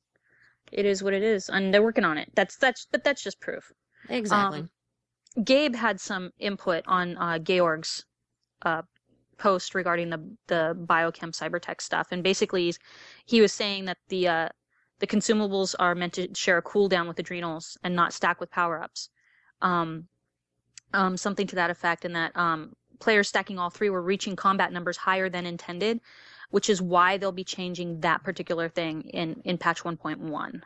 [0.73, 3.41] it is what it is and they're working on it that's that's but that's just
[3.41, 3.71] proof
[4.09, 4.61] Exactly.
[4.61, 4.71] Um,
[5.45, 8.05] Gabe had some input on uh, Georg's
[8.63, 8.83] uh,
[9.39, 12.75] post regarding the the biochem cybertech stuff, and basically
[13.27, 14.49] he was saying that the uh,
[15.01, 18.83] the consumables are meant to share a cooldown with adrenals and not stack with power
[18.83, 19.11] ups.
[19.61, 20.09] Um,
[20.93, 24.73] um, something to that effect, and that um, players stacking all three were reaching combat
[24.73, 26.01] numbers higher than intended,
[26.51, 30.61] which is why they'll be changing that particular thing in in patch 1.1.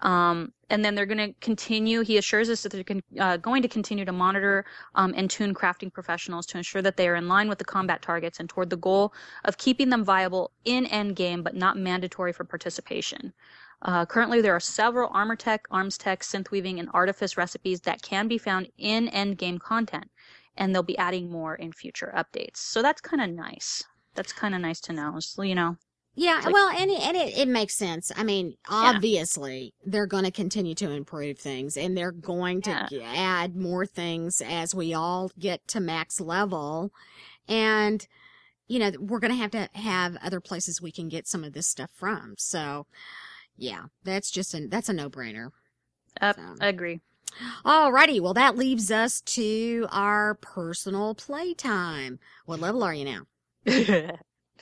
[0.00, 2.02] Um, and then they're going to continue.
[2.02, 5.54] He assures us that they're con- uh, going to continue to monitor um, and tune
[5.54, 8.70] crafting professionals to ensure that they are in line with the combat targets and toward
[8.70, 9.12] the goal
[9.44, 13.32] of keeping them viable in endgame, but not mandatory for participation.
[13.82, 18.02] Uh, currently, there are several armor tech, arms tech, synth weaving, and artifice recipes that
[18.02, 20.10] can be found in endgame content,
[20.56, 22.56] and they'll be adding more in future updates.
[22.56, 23.84] So that's kind of nice.
[24.14, 25.20] That's kind of nice to know.
[25.20, 25.76] So, you know,
[26.20, 28.10] Yeah, like- well, and it, and it, it makes sense.
[28.16, 33.12] I mean, obviously, they're going to continue to improve things, and they're going to Yeah.
[33.14, 36.92] add more things as we all get to max level,
[37.46, 38.04] and
[38.66, 41.52] you know we're going to have to have other places we can get some of
[41.52, 42.34] this stuff from.
[42.36, 42.86] So,
[43.56, 45.50] yeah, that's just a that's a no brainer.
[46.20, 46.42] uh, So.
[46.60, 47.00] I agree.
[47.64, 52.18] Alrighty, well that leaves us to our personal playtime.
[52.46, 54.16] What level are you now?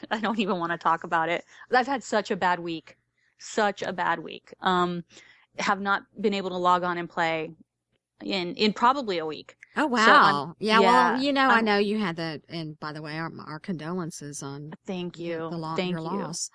[0.11, 1.45] I don't even want to talk about it.
[1.73, 2.97] I've had such a bad week.
[3.39, 4.55] Such a bad week.
[4.61, 5.05] Um,
[5.59, 7.51] have not been able to log on and play
[8.25, 9.57] in, in probably a week.
[9.79, 10.55] Oh wow!
[10.59, 13.19] yeah, well, yeah, you know, i I'm- know you had that, and by the way,
[13.19, 15.37] our, our condolences on Thank you.
[15.51, 16.07] the lo- Thank your you.
[16.07, 16.49] loss.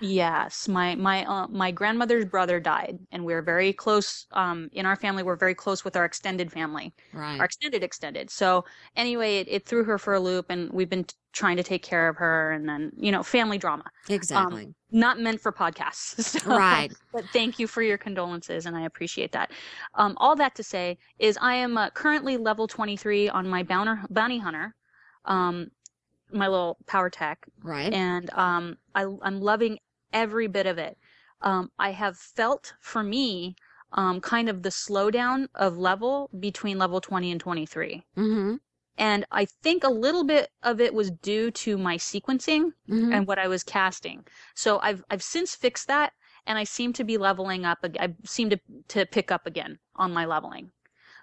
[0.00, 4.26] Yes, my my uh, my grandmother's brother died, and we're very close.
[4.32, 7.38] Um, in our family, we're very close with our extended family, Right.
[7.38, 8.30] our extended extended.
[8.30, 8.64] So
[8.96, 11.82] anyway, it, it threw her for a loop, and we've been t- trying to take
[11.82, 14.74] care of her, and then you know, family drama, exactly.
[14.90, 16.40] not meant for podcasts.
[16.40, 16.90] So- right.
[17.12, 19.50] But thank you for your condolences, and I appreciate that.
[19.94, 24.00] Um, all that to say is, I am uh, currently level 23 on my bounter,
[24.08, 24.74] bounty hunter,
[25.26, 25.70] um,
[26.32, 27.92] my little power tech, Right.
[27.92, 29.78] and um, I, I'm loving
[30.12, 30.98] every bit of it.
[31.42, 33.56] Um, I have felt for me
[33.92, 38.04] um, kind of the slowdown of level between level 20 and 23.
[38.16, 38.56] mm-hmm.
[38.98, 43.12] And I think a little bit of it was due to my sequencing Mm-hmm.
[43.12, 44.26] and what I was casting.
[44.54, 46.12] So I've I've since fixed that,
[46.46, 47.78] and I seem to be leveling up.
[47.98, 50.70] I seem to to pick up again on my leveling.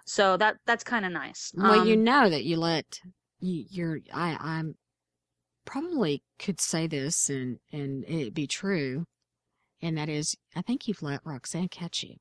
[0.06, 1.52] So that that's kind of nice.
[1.54, 3.00] well, you Um, know that you let
[3.40, 4.00] you, you're.
[4.12, 4.36] I.
[4.40, 4.76] I'm
[5.68, 9.04] probably could say this and and it be true,
[9.82, 12.16] and that is, I think you've let Roxanne catch you.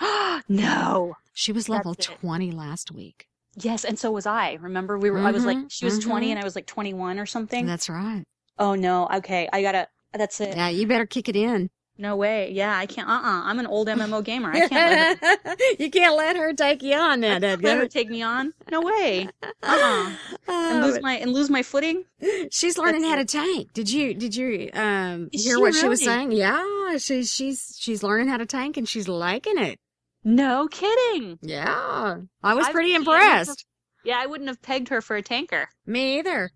[0.00, 1.16] Ah, no.
[1.34, 2.18] She was level That's it.
[2.20, 3.26] twenty last week.
[3.60, 4.54] Yes, and so was I.
[4.60, 5.18] Remember, we were.
[5.18, 6.30] I was like, Mhm, she was twenty, mhm.
[6.30, 7.66] and I was like twenty-one or something.
[7.66, 8.24] That's right.
[8.58, 9.08] oh no.
[9.08, 9.88] Okay, I gotta.
[10.12, 10.56] That's it.
[10.56, 11.70] Yeah, you better kick it in.
[12.00, 12.50] No way.
[12.50, 13.06] Yeah, I can't.
[13.08, 13.12] Uh.
[13.12, 14.50] uh I'm an old MMO gamer.
[14.50, 17.42] I can't let her, you can't let her take you on that.
[17.42, 18.54] let her take me on.
[18.70, 19.28] No way.
[19.62, 20.12] Uh-uh.
[20.48, 22.04] And lose my and lose my footing.
[22.50, 23.74] She's learning how to tank.
[23.74, 26.32] Did you did you um Is hear she what she was saying?
[26.32, 29.78] Yeah, she's she's she's learning how to tank and she's liking it.
[30.24, 31.38] No kidding.
[31.42, 33.66] Yeah, I was I've pretty her- impressed.
[34.04, 35.68] Yeah, I wouldn't have pegged her for a tanker.
[35.84, 36.50] Me either.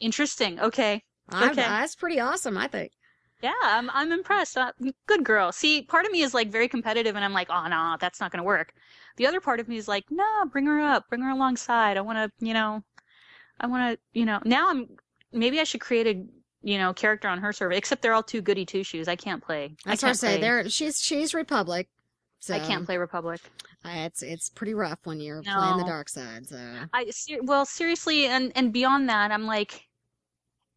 [0.00, 0.58] Interesting.
[0.58, 1.02] Okay.
[1.30, 1.54] I, Okay.
[1.62, 2.58] That's pretty awesome.
[2.58, 2.90] I think.
[3.40, 4.56] Yeah, I'm I'm impressed.
[4.56, 4.72] Uh,
[5.06, 5.52] good girl.
[5.52, 8.32] See, part of me is like very competitive, and I'm like, oh no, that's not
[8.32, 8.72] gonna work.
[9.16, 11.96] The other part of me is like, no, bring her up, bring her alongside.
[11.96, 12.82] I want to, you know,
[13.60, 14.40] I want to, you know.
[14.44, 14.88] Now I'm
[15.32, 16.24] maybe I should create a,
[16.62, 17.72] you know, character on her server.
[17.72, 19.06] Except they're all too goody two shoes.
[19.08, 19.76] I can't play.
[19.84, 20.40] That's I what I say.
[20.40, 21.88] There, she's she's Republic.
[22.40, 23.40] So I can't play Republic.
[23.84, 26.46] uh, It's it's pretty rough when you're playing the dark side.
[26.46, 26.56] So
[26.92, 27.10] I
[27.42, 29.86] well, seriously, and and beyond that, I'm like,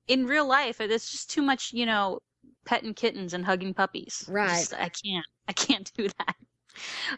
[0.08, 2.20] in real life, it's just too much, you know,
[2.66, 4.26] petting kittens and hugging puppies.
[4.30, 4.50] Right.
[4.60, 5.26] Just- I can't.
[5.48, 6.36] I can't do that.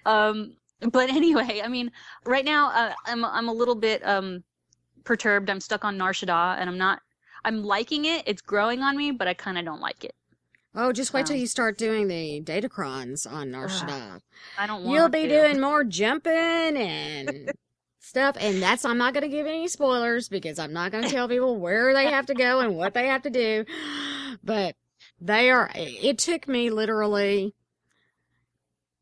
[0.06, 0.56] Um,
[0.92, 1.92] but anyway, I mean,
[2.26, 4.44] right now, uh, I'm I'm a little bit um
[5.04, 5.50] perturbed.
[5.50, 7.02] I'm stuck on Nar Shaddaa, and I'm not.
[7.46, 8.24] I'm liking it.
[8.26, 10.16] It's growing on me, but I kind of don't like it.
[10.76, 14.22] oh, just wait till you start doing the datacrons on Nar Shaddaa.
[14.58, 14.96] I don't want.
[14.98, 15.30] You'll be to.
[15.30, 17.52] doing more jumping and
[18.00, 18.36] stuff.
[18.40, 21.28] And that's, I'm not going to give any spoilers because I'm not going to tell
[21.28, 23.66] people where they have to go and what they have to do.
[24.44, 24.76] But
[25.24, 27.56] they are, it took me literally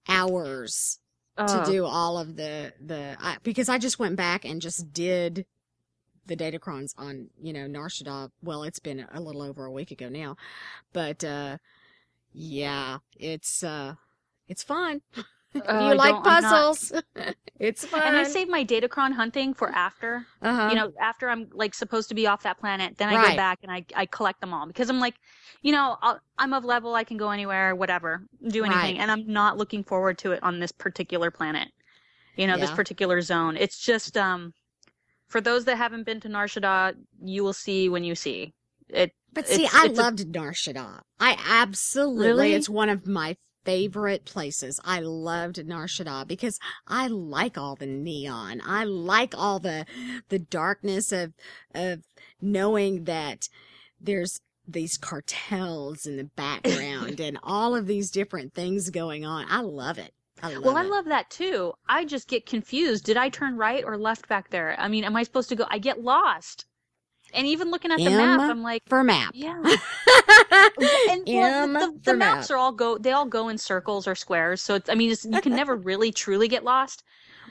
[0.08, 1.00] hours
[1.38, 4.94] to Oh, do all of the, the, I, because I just went back and just
[4.94, 5.46] did
[6.28, 8.30] the datacrons on, you know, Nar Shaddaa.
[8.44, 10.38] Well, it's been a little over a week ago now,
[10.94, 11.58] but, uh,
[12.34, 13.96] yeah, it's, uh,
[14.48, 15.02] it's fun.
[15.54, 16.94] Oh, you I like don't- I'm not- puzzles,
[17.60, 18.02] it's fun.
[18.04, 20.26] And I save my Datacron hunting for after.
[20.42, 20.70] uh-huh.
[20.70, 23.30] you know, after I'm like supposed to be off that planet, then I Right.
[23.32, 25.16] go back and I, I collect them all because I'm like,
[25.62, 28.98] you know, I'll, I'm of level, I can go anywhere, whatever, do anything, Right.
[29.00, 31.68] and I'm not looking forward to it on this particular planet,
[32.38, 33.58] you know, this particular zone.
[33.58, 34.54] It's just, um,
[35.28, 38.54] For those that haven't been to Nar Shaddaa, you will see when you see
[38.90, 39.14] it.
[39.34, 41.02] But see, It's- I it's a- loved Nar Shaddaa.
[41.22, 42.54] I absolutely, Really?
[42.54, 44.80] it's one of my favorite places.
[44.84, 48.62] I loved Nar Shaddaa because I like all the neon.
[48.66, 49.86] I like all the,
[50.30, 51.34] the darkness of,
[51.74, 52.02] of
[52.42, 53.50] knowing that
[54.00, 59.46] there's these cartels in the background and all of these different things going on.
[59.50, 60.14] I love it.
[60.42, 61.74] I love Well, I love that too.
[61.88, 63.06] I just get confused.
[63.06, 64.76] Did I turn right or left back there?
[64.80, 65.66] I mean, am I supposed to go?
[65.70, 66.66] I get lost.
[67.34, 69.32] And even looking at the map, I'm like, for map.
[69.34, 69.62] yeah.
[71.10, 72.56] And well, the, the, the maps map.
[72.56, 72.98] are all go.
[72.98, 74.62] They all go in circles or squares.
[74.62, 77.04] So it's, I mean, it's, you can never really truly get lost.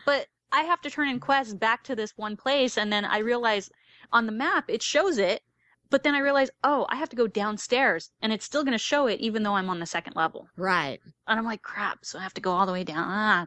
[0.05, 3.19] But I have to turn in quests back to this one place, and then I
[3.19, 3.71] realize
[4.13, 5.43] on the map it shows it.
[5.91, 8.79] But then I realize, oh, I have to go downstairs, and it's still going to
[8.79, 11.01] show it even though I'm on the second level Right.
[11.27, 13.05] and I'm like, crap, so I have to go all the way down.
[13.09, 13.47] Ah.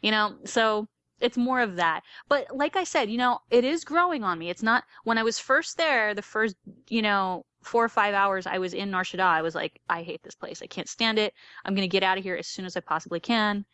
[0.00, 0.86] You know, so
[1.22, 2.02] it's more of that.
[2.28, 4.50] But like I said, you know, it is growing on me.
[4.50, 6.56] It's not when I was first there, the first,
[6.88, 10.02] you know, four or five hours I was in Nar Shaddaa, I was like, I
[10.02, 10.60] hate this place.
[10.62, 11.32] I can't stand it.
[11.64, 13.64] I'm gonna get out of here as soon as I possibly can.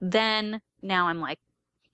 [0.00, 1.38] Then now I'm like,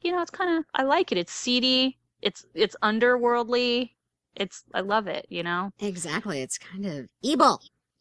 [0.00, 1.18] you know, it's kind of I like it.
[1.18, 1.98] It's seedy.
[2.22, 3.90] It's it's underworldly.
[4.34, 5.26] It's I love it.
[5.28, 5.72] You know.
[5.78, 6.40] Exactly.
[6.40, 7.60] It's kind of evil.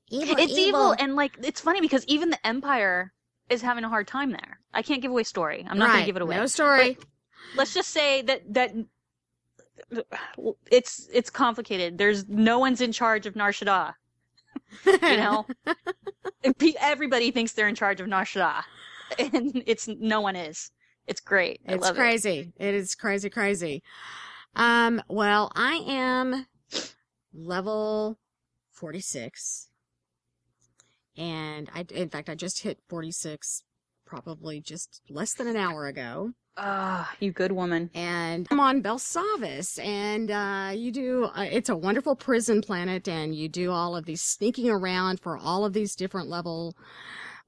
[0.09, 0.35] Evil.
[0.37, 0.95] it's evil.
[0.97, 3.13] and like it's funny because even the empire
[3.51, 5.93] is having a hard time there i can't give away story i'm not right.
[5.95, 6.97] gonna give it away No story.
[7.55, 8.71] let's just say that that
[10.71, 13.93] it's it's complicated there's no one's in charge of nar Shaddaa,
[14.85, 15.45] you know
[16.79, 18.63] everybody thinks they're in charge of nar Shaddaa,
[19.19, 20.71] and it's no one is
[21.07, 21.99] it's great I It's love it.
[21.99, 22.53] crazy.
[22.57, 23.83] it is crazy, crazy.
[24.55, 26.45] Um, well, I am
[27.33, 28.17] level
[28.71, 29.67] 46.
[31.17, 33.63] And I, in fact, I just hit 46
[34.05, 36.31] probably just less than an hour ago.
[36.57, 41.77] ah you good woman And I'm on Belsavis and, uh, you do, uh, it's a
[41.77, 45.95] wonderful prison planet and you do all of these sneaking around for all of these
[45.95, 46.75] different level,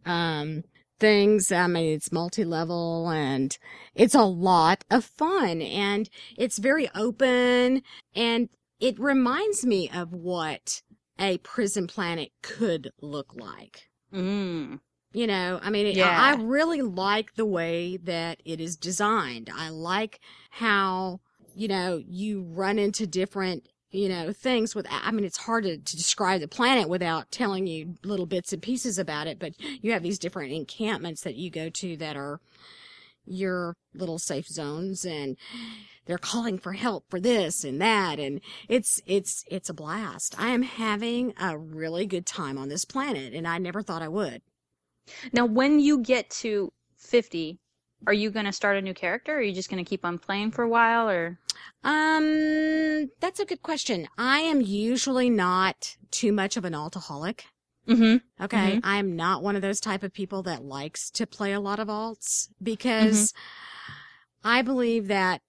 [0.06, 0.64] um,
[1.00, 1.52] things.
[1.52, 3.58] I mean, it's multi-level and
[3.94, 7.82] it's a lot of fun and it's very open
[8.16, 8.48] and
[8.80, 10.82] it reminds me of what
[11.20, 13.90] a prison planet could look like.
[14.14, 14.80] mm.
[15.16, 16.10] You know, I mean, Yeah.
[16.10, 19.48] I, I really like the way that it is designed.
[19.56, 21.20] I like how,
[21.56, 25.78] you know, you run into different, you know, things with, I mean, it's hard to,
[25.78, 29.92] to describe the planet without telling you little bits and pieces about it, but you
[29.92, 32.40] have these different encampments that you go to that are
[33.26, 35.38] your little safe zones and
[36.06, 40.36] they're calling for help for this and that and it's it's it's a blast.
[40.38, 44.10] I am having a really good time on this planet and I never thought I
[44.10, 44.42] would.
[45.32, 47.60] now when you get to 50
[48.06, 50.52] are you gonna start a new character or are you just gonna keep on playing
[50.52, 51.40] for a while or
[51.84, 54.08] Um, that's a good question.
[54.18, 57.46] I am usually not too much of an alcoholic.
[57.88, 58.80] mm-hmm Okay.
[58.84, 61.80] I am not one of those type of people that likes to play a lot
[61.80, 63.34] of alts because
[64.44, 65.42] I believe that,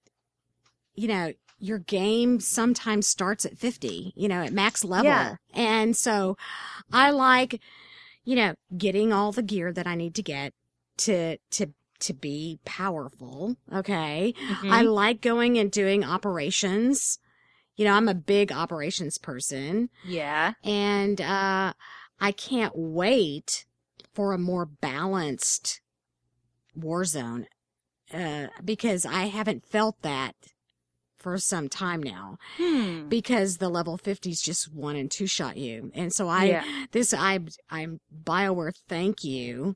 [0.94, 5.06] you know, your game sometimes starts at 50, you know, at max level.
[5.06, 5.36] Yeah.
[5.52, 6.36] And so
[6.92, 7.60] I like,
[8.24, 10.52] you know, getting all the gear that I need to get
[10.98, 13.56] to, to, to be powerful.
[13.72, 14.34] Okay.
[14.36, 14.72] Mm-hmm.
[14.72, 17.18] I like going and doing operations.
[17.76, 21.72] You know, I'm a big operations person yeah and, uh,
[22.20, 23.66] I can't wait
[24.12, 25.80] for a more balanced
[26.74, 27.46] war zone,
[28.12, 30.34] uh, because I haven't felt that
[31.24, 33.08] for some time now hmm.
[33.08, 35.90] because the level 50s just one and two shot you.
[35.94, 36.64] And so I, Yeah.
[36.92, 38.74] this, I, I'm Bioware.
[38.90, 39.74] Thank you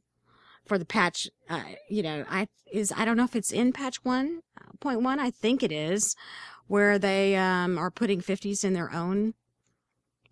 [0.67, 1.27] for the patch.
[1.49, 4.43] Uh, you know, I is, I don't know if it's in patch one
[4.79, 5.19] point one.
[5.19, 6.15] I think it is
[6.67, 9.33] where they, um, are putting 50s in their own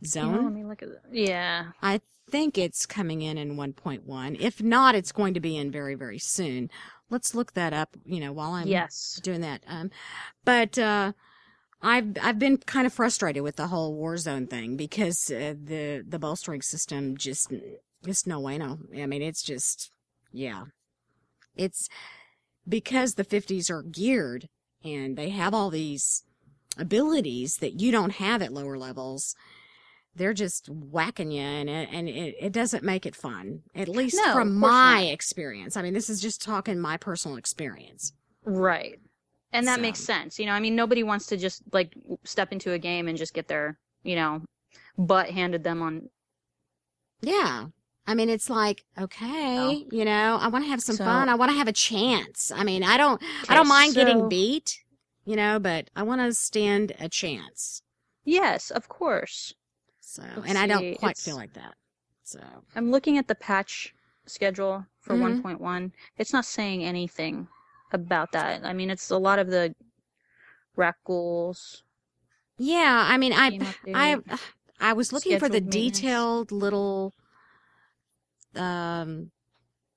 [0.04, 0.34] zone.
[0.34, 1.14] know, let me look at that.
[1.14, 1.68] Yeah.
[1.80, 4.36] I think it's coming in in 1.1.
[4.38, 6.68] If not, it's going to be in very, very soon.
[7.08, 9.20] Let's look that up, you know, while I'm yes.
[9.22, 9.62] doing that.
[9.66, 9.90] Um,
[10.44, 11.12] but, uh,
[11.82, 16.18] I've, I've been kind of frustrated with the whole Warzone thing because, uh, the, the
[16.18, 17.52] bolstering system just,
[18.04, 18.78] it's no way, no.
[18.96, 19.92] I mean, it's just,
[20.32, 20.64] yeah.
[21.54, 21.88] It's
[22.68, 24.48] because the 50s are geared
[24.82, 26.24] and they have all these
[26.78, 29.34] abilities that you don't have at lower levels
[30.16, 34.16] they're just whacking you and it, and it, it doesn't make it fun at least
[34.24, 35.12] No, from my not.
[35.12, 38.12] experience i mean this is just talking my personal experience
[38.44, 38.98] Right.
[39.52, 40.38] And that So- makes sense.
[40.38, 41.94] You know, I mean, nobody wants to just like
[42.24, 44.42] step into a game and just get their, you know,
[44.98, 46.08] butt handed them on.
[47.22, 47.66] yeah
[48.06, 49.84] i mean it's like okay No.
[49.90, 52.52] you know i want to have some So- fun i want to have a chance
[52.54, 54.82] i mean i don't i don't mind so- getting beat
[55.28, 57.82] you know, but I want to stand a chance.
[58.24, 59.54] Yes, of course.
[60.16, 61.74] So, Let's and I don't see, quite it's- feel like that.
[62.24, 62.40] So,
[62.74, 63.94] I'm looking at the patch
[64.26, 65.42] schedule for Mhm.
[65.42, 65.92] 1.1.
[66.16, 67.48] It's not saying anything
[67.92, 68.64] about that.
[68.64, 69.74] I mean, it's a lot of the
[70.76, 71.82] Rakghouls.
[72.58, 73.58] yeah, I mean, I,
[73.94, 74.16] I.
[74.78, 77.14] I was looking for the detailed little,
[78.54, 79.30] um,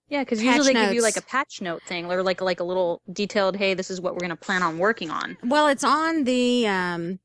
[0.08, 2.64] Yeah, because usually they give you like a patch note thing, or like like a
[2.64, 5.38] little detailed, hey, this is what we're gonna plan on working on.
[5.44, 7.20] well, it's on the, um,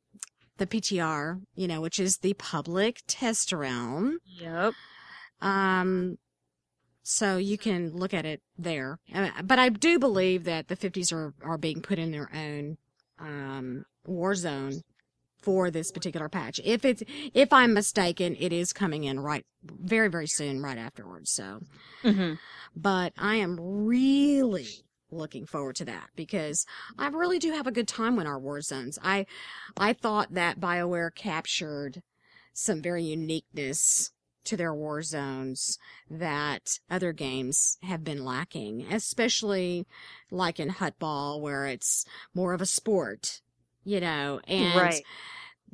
[0.59, 4.18] the PTR, you know, which is the public test realm.
[4.24, 4.74] Yep.
[5.40, 6.18] Um,
[7.02, 8.98] so you can look at it there.
[9.14, 12.78] Uh, But I do believe that the 50s are, are being put in their own,
[13.18, 14.82] um, war zone
[15.42, 16.59] for this particular patch.
[16.64, 17.02] If it's,
[17.34, 21.30] if I'm mistaken, it is coming in right, very, very soon, right afterwards.
[21.32, 21.61] So,
[22.02, 22.34] hmm
[22.76, 24.66] but I am really
[25.14, 26.66] looking forward to that because
[26.98, 28.98] I really do have a good time in our war zones.
[29.02, 29.26] I,
[29.76, 32.02] I thought that BioWare captured
[32.52, 34.12] some very uniqueness
[34.44, 35.78] to their war zones
[36.10, 39.86] that other games have been lacking, especially
[40.30, 42.04] like in Huttball where it's
[42.34, 43.40] more of a sport,
[43.84, 45.04] you know, and Right.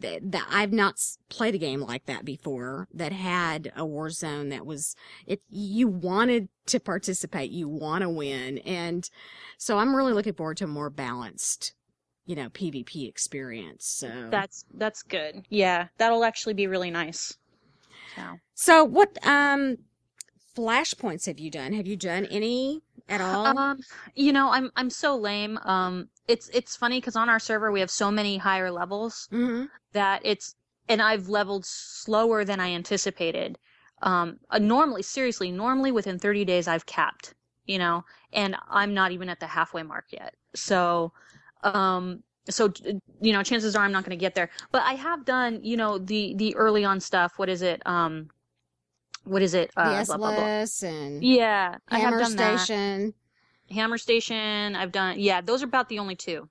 [0.01, 4.48] Th- that I've not played a game like that before that had a war zone
[4.51, 4.94] that was
[5.26, 9.09] it you wanted to participate you want to win and
[9.59, 11.74] so I'm really looking forward to a more balanced
[12.26, 15.44] you know PvP experience so That's that's good.
[15.48, 17.36] Yeah, that'll actually be really nice.
[18.16, 18.22] So.
[18.55, 19.78] so what um
[20.57, 23.81] flashpoints have you done have you done any at all Um,
[24.15, 25.59] you know, I'm I'm so lame.
[25.65, 29.65] Um, it's it's funny because on our server we have so many higher levels mm-hmm.
[29.93, 30.55] that it's
[30.89, 33.59] and I've leveled slower than I anticipated.
[34.03, 37.35] Um, uh, normally, seriously, normally within 30 days I've capped,
[37.67, 40.35] you know, and I'm not even at the halfway mark yet.
[40.55, 41.13] So,
[41.63, 42.73] um, so
[43.21, 44.51] you know, chances are I'm not going to get there.
[44.73, 47.39] But I have done, you know, the the early on stuff.
[47.39, 47.83] What is it?
[47.87, 48.31] Um,
[49.25, 49.71] what is it?
[49.77, 50.51] Uh, blah, blah, blah.
[50.83, 52.66] And Yeah, I have Hammer done that.
[52.66, 53.14] Station
[53.71, 54.77] Hammer Station.
[54.77, 55.18] I've done.
[55.18, 56.49] Yeah, those are about the only two.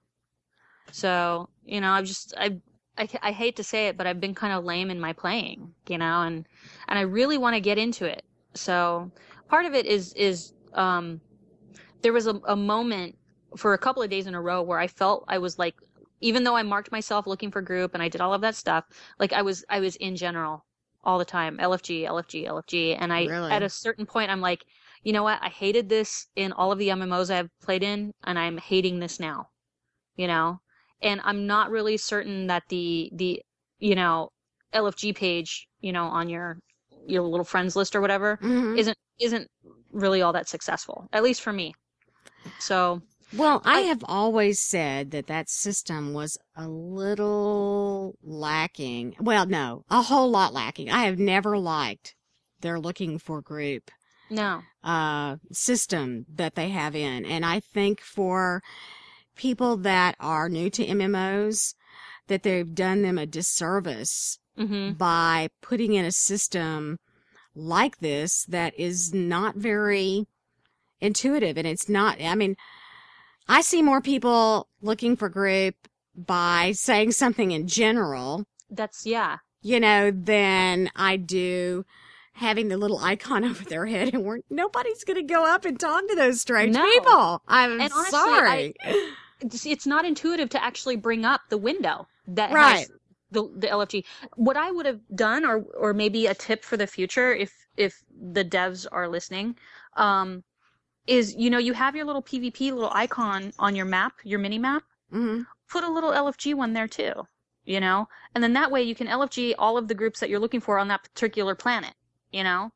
[0.91, 2.57] So you know, I've just I
[2.97, 5.73] I, I hate to say it, but I've been kind of lame in my playing,
[5.87, 6.45] you know, and
[6.87, 8.23] and I really want to get into it.
[8.53, 9.11] So
[9.49, 11.21] part of it is is um
[12.01, 13.17] there was a, a moment
[13.57, 15.75] for a couple of days in a row where I felt I was like
[16.21, 18.85] even though I marked myself looking for group and I did all of that stuff,
[19.19, 20.65] like I was I was in general
[21.03, 23.51] all the time, LFG, LFG, LFG, and I Really?
[23.51, 24.65] at a certain point I'm like,
[25.03, 25.39] you know what?
[25.41, 29.19] I hated this in all of the MMOs I've played in, and I'm hating this
[29.19, 29.49] now.
[30.15, 30.59] You know,
[31.01, 33.41] and I'm not really certain that the the
[33.79, 34.29] you know
[34.73, 36.59] LFG page, you know, on your
[37.07, 38.77] your little friends list or whatever, Mhm.
[38.77, 39.47] isn't isn't
[39.91, 41.73] really all that successful, at least for me.
[42.59, 43.01] So
[43.33, 49.15] Well, I I- have always said that that system was a little lacking.
[49.19, 50.89] Well, no, a whole lot lacking.
[50.89, 52.15] I have never liked
[52.61, 53.91] their looking for group
[54.29, 57.25] no, uh system that they have in.
[57.25, 58.61] And I think for
[59.35, 61.73] people that are new to MMOs
[62.27, 66.97] that they've done them a disservice hmm by putting in a system
[67.55, 70.25] like this that is not very
[71.01, 72.55] intuitive and it's not i mean
[73.49, 75.75] i see more people looking for group
[76.15, 81.85] by saying something in general that's yeah, you know than i do
[82.33, 86.07] having the little icon over their head and we're nobody's gonna go up and talk
[86.07, 86.81] to those strange No.
[86.81, 88.73] people i'm And honestly, sorry
[89.41, 92.79] it's, it's not intuitive to actually bring up the window that Right.
[92.79, 92.91] has
[93.31, 94.05] the the LFG.
[94.35, 98.03] What I would have done, or or maybe a tip for the future, if if
[98.33, 99.55] the devs are listening,
[99.95, 100.43] um,
[101.09, 104.59] is you know you have your little PvP little icon on your map, your mini
[104.59, 104.83] map.
[105.11, 107.13] hmm Put a little LFG one there too,
[107.63, 110.39] you know, and then that way you can LFG all of the groups that you're
[110.39, 111.93] looking for on that particular planet,
[112.31, 112.71] you know,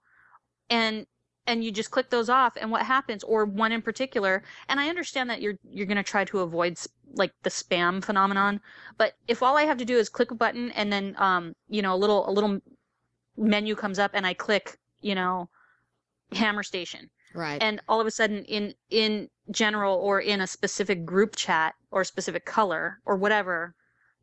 [0.69, 1.05] and
[1.45, 4.87] and you just click those off and what happens or one in particular and i
[4.89, 6.77] understand that you're you're going to try to avoid
[7.15, 8.61] like the spam phenomenon
[8.97, 11.81] but if all i have to do is click a button and then um you
[11.81, 12.59] know a little a little
[13.35, 15.49] menu comes up and i click you know
[16.31, 21.05] hammer station right and all of a sudden in in general or in a specific
[21.05, 23.73] group chat or specific color or whatever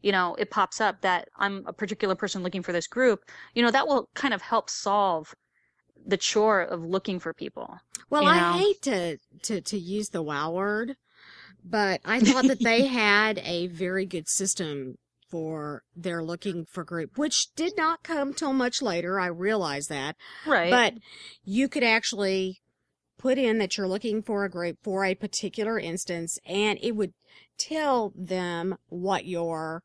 [0.03, 3.21] you know it pops up that i'm a particular person looking for this group
[3.55, 5.35] you know that will kind of help solve
[6.07, 7.77] the chore of looking for people
[8.09, 8.59] Well, I know?
[8.59, 10.97] hate to, to, to use the wow word,
[11.65, 14.97] but I thought that they had a very good system
[15.29, 19.21] for their looking for group, which did not come till much later.
[19.21, 20.95] I realize that, right but
[21.45, 22.61] you could actually
[23.21, 27.13] put in that you're looking for a group for a particular instance and it would
[27.59, 29.83] tell them what your,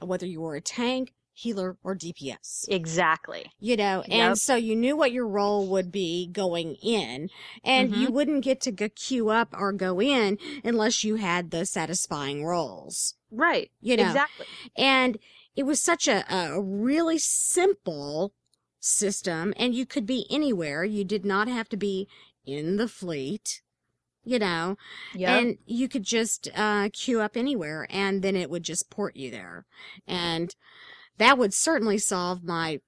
[0.00, 2.64] whether you were a tank, healer, or DPS.
[2.68, 3.50] Exactly.
[3.60, 4.36] You know, and Yep.
[4.38, 7.28] so you knew what your role would be going in
[7.62, 8.00] and Mm-hmm.
[8.00, 12.42] you wouldn't get to go queue up or go in unless you had the satisfying
[12.44, 13.14] roles.
[13.30, 13.70] Right.
[13.82, 14.46] You know, Exactly.
[14.76, 15.18] and
[15.54, 18.32] it was such a, a really simple
[18.80, 20.84] system and you could be anywhere.
[20.84, 22.08] You did not have to be
[22.46, 23.62] in the fleet,
[24.24, 24.76] you know,
[25.14, 25.36] Yeah.
[25.36, 29.30] and you could just, uh, queue up anywhere and then it would just port you
[29.30, 29.66] there.
[30.06, 30.54] And
[31.18, 32.80] that would certainly solve my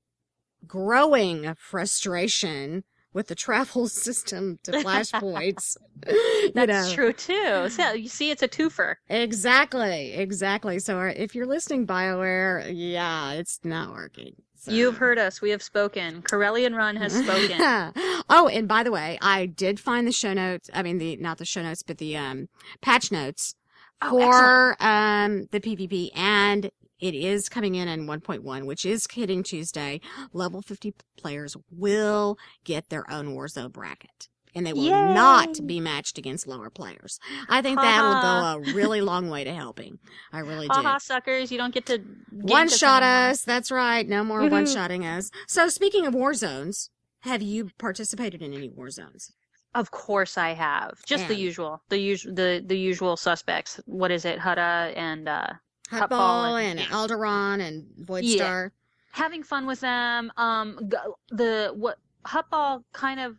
[0.67, 5.77] growing frustration with the travel system to flashpoints.
[6.55, 6.95] That's know.
[6.95, 7.69] true too.
[7.71, 8.97] So you see, it's a twofer.
[9.09, 10.79] Exactly, exactly.
[10.79, 14.35] So uh, if you're listening, BioWare, yeah, it's not working.
[14.59, 14.73] So.
[14.73, 15.41] You've heard us.
[15.41, 16.21] We have spoken.
[16.23, 17.61] Corellian Run has spoken.
[18.29, 20.69] oh, and by the way, I did find the show notes.
[20.75, 22.49] I mean, the not the show notes, but the um
[22.81, 23.55] patch notes
[24.03, 29.45] Oh, for um the PvP, and it is coming in in 1.1, which is hitting
[29.45, 30.01] Tuesday.
[30.33, 34.29] Level 50 players will get their own Warzone bracket.
[34.59, 35.15] And they will Yay!
[35.15, 37.21] not be matched against lower players.
[37.49, 40.01] I think that'll go a really long way to helping.
[40.33, 40.75] I really do.
[40.75, 41.53] Haha, suckers!
[41.53, 42.03] You don't get to
[42.33, 43.43] One shot us.
[43.45, 44.07] That's right.
[44.09, 44.51] No more Woohoo.
[44.51, 45.31] one shotting us.
[45.47, 46.91] So speaking of war zones,
[47.21, 49.33] have you participated in any war zones?
[49.77, 50.95] Of course, I have.
[51.07, 53.79] Just the usual, the usual, the the usual suspects.
[53.87, 54.41] What is it?
[54.41, 55.47] Hutta and uh,
[55.91, 58.05] Huttball and and- Alderaan and Yeah.
[58.07, 58.71] Voidstar.
[59.13, 60.33] having fun with them.
[60.37, 60.91] Um,
[61.31, 63.37] the what Huttball kind of,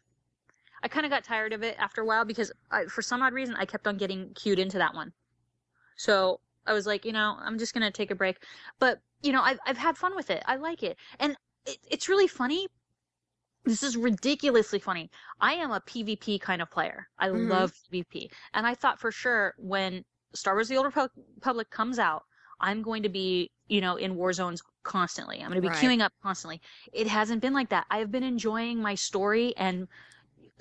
[0.84, 3.34] I kind of got tired of it after a while because I, for some odd
[3.34, 5.14] reason I kept on getting cued into that one.
[5.98, 8.44] So I was like, you know, I'm just gonna take a break.
[8.80, 10.44] But you know, I've I've had fun with it.
[10.46, 12.68] I like it, and it, it's really funny.
[13.64, 15.10] This is ridiculously funny.
[15.40, 17.08] I am a PvP kind of player.
[17.20, 17.40] I Mhm.
[17.48, 20.04] love PvP, and I thought for sure when
[20.34, 22.26] Star Wars: The Old Republic comes out,
[22.60, 25.38] I'm going to be, you know, in war zones constantly.
[25.40, 25.72] I'm going to be Right.
[25.72, 26.62] queuing up constantly.
[26.92, 27.86] It hasn't been like that.
[27.90, 29.88] I've been enjoying my story and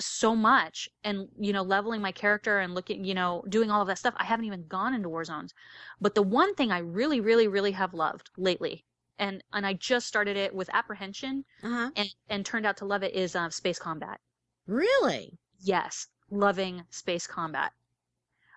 [0.01, 3.88] so much and, you know, leveling my character and looking, you know, doing all of
[3.88, 4.14] that stuff.
[4.16, 5.53] I haven't even gone into war zones.
[6.01, 8.84] But the one thing I really, really, really have loved lately,
[9.18, 11.90] and, and I just started it with apprehension Uh-huh.
[11.96, 14.20] and, and turned out to love it is uh, space combat.
[14.66, 15.38] Really?
[15.61, 17.72] Yes, loving space combat.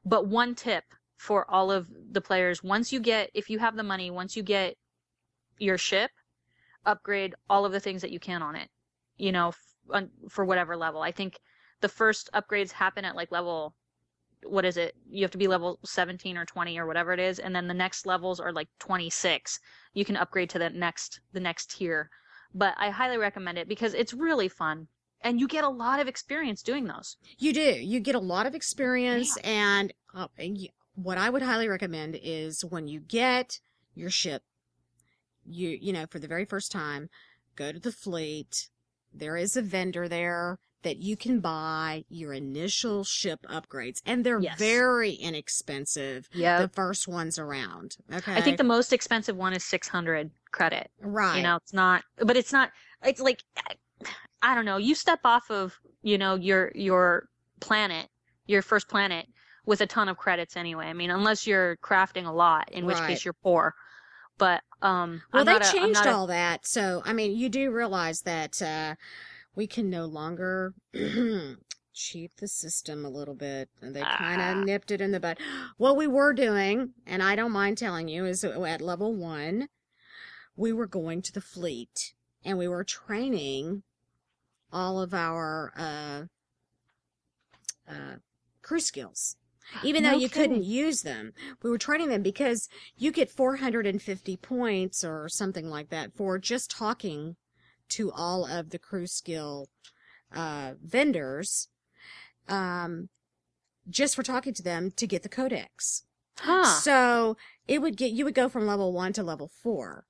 [0.05, 0.83] But one tip
[1.17, 4.43] for all of the players once you get, if you have the money, once you
[4.43, 4.75] get
[5.57, 6.11] your ship,
[6.85, 8.69] upgrade all of the things that you can on it,
[9.17, 9.53] you know,
[9.91, 11.01] on, for whatever level.
[11.01, 11.39] I think
[11.81, 13.75] the first upgrades happen at like level,
[14.43, 14.95] what is it?
[15.09, 17.39] You have to be level 17 or 20 or whatever it is.
[17.39, 19.59] And then the next levels are like 26.
[19.93, 22.09] You can upgrade to the next, the next tier.
[22.53, 24.87] But I highly recommend it because it's really fun
[25.23, 27.17] and you get a lot of experience doing those.
[27.37, 27.61] You do.
[27.61, 30.27] You get a lot of experience, and uh,
[30.95, 33.59] what I would highly recommend is when you get
[33.95, 34.43] your ship,
[35.45, 37.09] you you know for the very first time,
[37.55, 38.69] go to the fleet.
[39.13, 44.39] There is a vendor there that you can buy your initial ship upgrades, and they're
[44.39, 44.57] Yes.
[44.57, 46.27] very inexpensive.
[46.33, 46.61] Yeah.
[46.61, 47.97] The first ones around.
[48.11, 48.33] Okay.
[48.35, 50.89] I think the most expensive one is 600 credit.
[50.99, 51.37] right.
[51.37, 52.71] You know, it's not, but it's not,
[53.05, 53.43] it's like,
[54.41, 58.07] I don't know, you step off of, you know, your, your planet,
[58.47, 59.27] your first planet
[59.67, 60.87] with a ton of credits anyway.
[60.87, 63.09] I mean, unless you're crafting a lot, in which Right.
[63.09, 63.75] case you're poor.
[64.41, 66.65] But, um, Well, I'm they not a- I'm changed a- all that.
[66.65, 68.95] So, I mean, you do realize that uh,
[69.55, 70.73] we can no longer
[71.93, 73.69] cheat the system a little bit.
[73.83, 74.53] And they kind Ah.
[74.59, 75.37] of nipped it in the bud.
[75.77, 79.67] What we were doing, and I don't mind telling you, is at level one,
[80.55, 82.13] we were going to the fleet
[82.43, 83.83] and we were training
[84.71, 86.23] all of our uh,
[87.87, 88.15] uh,
[88.63, 89.35] crew skills.
[89.83, 92.67] Even though No you couldn't use them, we were training them because
[92.97, 97.35] you get 450 points or something like that for just talking
[97.89, 99.67] to all of the crew skill
[100.33, 101.67] uh, vendors,
[102.47, 103.09] um,
[103.89, 106.03] just for talking to them to get the codex.
[106.39, 106.65] Huh.
[106.65, 110.05] So it would get you would go from level one to level four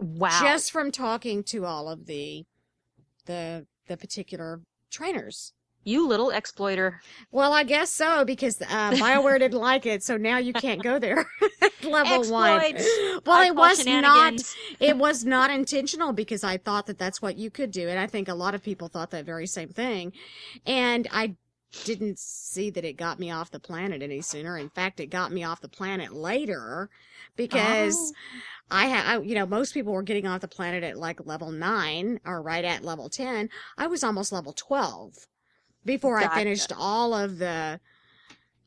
[0.00, 0.40] wow.
[0.40, 2.44] just from talking to all of the
[3.26, 5.52] the the particular trainers.
[5.84, 7.00] You little exploiter.
[7.30, 10.98] Well, I guess so because uh, Bioware didn't like it, so now you can't go
[10.98, 11.26] there.
[11.82, 12.74] Level one.
[13.26, 14.34] Well, I it was not.
[14.78, 18.06] It was not intentional because I thought that that's what you could do, and I
[18.06, 20.12] think a lot of people thought that very same thing.
[20.66, 21.36] And I
[21.84, 24.58] didn't see that it got me off the planet any sooner.
[24.58, 26.90] In fact, it got me off the planet later
[27.36, 28.40] because Oh.
[28.72, 32.20] I had, you know, most people were getting off the planet at like level nine
[32.24, 33.48] or right at level 10.
[33.78, 35.26] I was almost level 12.
[35.84, 37.80] Before I finished all of the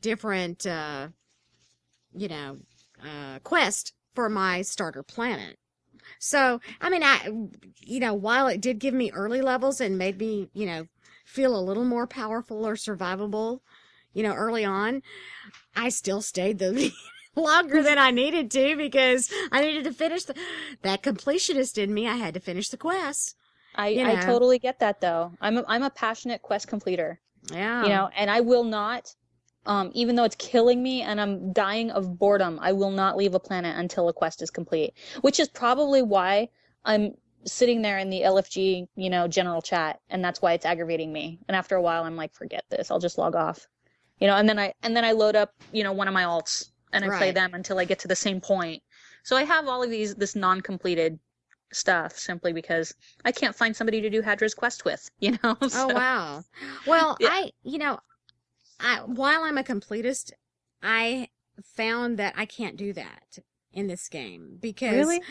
[0.01, 1.09] different, uh,
[2.13, 2.59] you know,
[3.01, 5.57] uh, quest for my starter planet.
[6.19, 7.29] So, I mean, I,
[7.79, 10.87] you know, while it did give me early levels and made me, you know,
[11.25, 13.61] feel a little more powerful or survivable,
[14.13, 15.01] you know, early on,
[15.75, 16.91] I still stayed the
[17.35, 20.35] longer than I needed to because I needed to finish the,
[20.81, 22.07] that completionist in me.
[22.07, 23.35] I had to finish the quest.
[23.75, 25.33] I, You I totally get that though.
[25.41, 27.19] I'm a, I'm a passionate quest completer,
[27.51, 27.83] Yeah.
[27.83, 29.13] you know, and I will not,
[29.65, 33.33] um, even though it's killing me and I'm dying of boredom, I will not leave
[33.33, 34.93] a planet until a quest is complete.
[35.21, 36.49] Which is probably why
[36.85, 37.13] I'm
[37.45, 41.39] sitting there in the LFG, you know, general chat, and that's why it's aggravating me.
[41.47, 43.67] And after a while, I'm like, forget this, I'll just log off,
[44.19, 46.23] you know, and then I and then I load up, you know, one of my
[46.23, 48.83] alts and I play them until I get to the same point.
[49.23, 51.19] So I have all of these this non-completed
[51.75, 52.93] stuff simply because
[53.25, 55.57] I can't find somebody to do Hadra's quest with, you know.
[55.71, 56.45] Oh wow.
[56.85, 57.29] Well, Yeah.
[57.29, 57.99] I you know,
[58.79, 60.31] I while I'm a completist,
[60.83, 61.29] I
[61.63, 63.39] found that I can't do that
[63.73, 65.27] in this game because Really?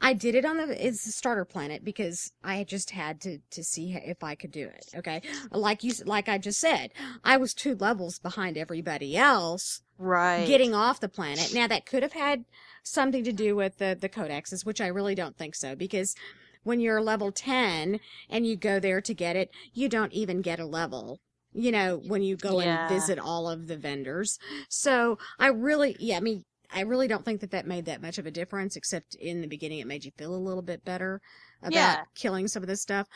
[0.00, 3.64] I did it on the it's the starter planet because I just had to to
[3.64, 4.86] see if I could do it.
[4.96, 6.92] Okay, like you like I just said,
[7.24, 10.42] I was two levels behind everybody else Right.
[10.42, 11.52] getting off the planet.
[11.52, 12.44] Now that could have had
[12.86, 16.14] something to do with the the codexes, which I really don't think so because
[16.62, 20.58] when you're level 10 and you go there to get it, you don't even get
[20.58, 21.20] a level.
[21.52, 22.62] You know, when you go Yeah.
[22.80, 24.38] and visit all of the vendors.
[24.68, 28.18] So I really, yeah, I mean, I really don't think that that made that much
[28.18, 31.20] of a difference, except in the beginning it made you feel a little bit better
[31.62, 32.04] about Yeah.
[32.14, 33.06] killing some of this stuff.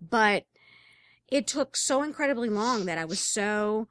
[0.00, 0.44] But
[1.28, 3.88] it took so incredibly long that I was so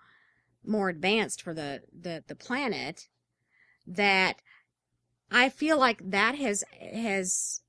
[0.66, 3.08] more advanced for the, the, the planet
[3.86, 4.42] that
[5.32, 7.62] I feel like that has, has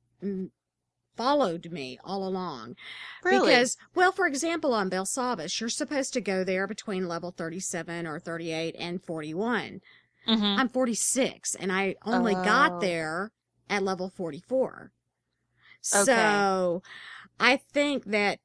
[1.17, 2.75] followed me all along.
[3.23, 3.51] Really?
[3.53, 8.19] Because, well, for example, on Belsavis, you're supposed to go there between level 37 or
[8.19, 9.81] 38 and 41.
[10.27, 10.59] Mhm.
[10.59, 12.45] I'm 46 and I only Oh.
[12.45, 13.33] got there
[13.69, 14.93] at level 44.
[15.95, 16.05] Okay.
[16.05, 16.83] So
[17.41, 18.39] I think that,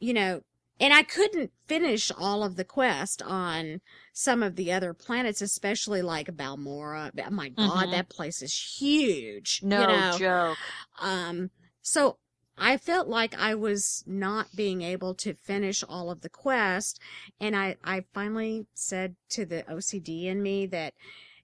[0.00, 0.42] you know,
[0.82, 3.80] and I couldn't finish all of the quest on
[4.12, 7.12] some of the other planets, especially like Balmora.
[7.24, 7.90] Oh my God, Mhm.
[7.92, 9.60] that place is huge.
[9.62, 10.18] No you know?
[10.18, 10.58] joke.
[10.98, 11.50] Um,
[11.82, 12.18] so
[12.58, 16.98] I felt like I was not being able to finish all of the quest.
[17.40, 20.94] And I, I finally said to the OCD in me that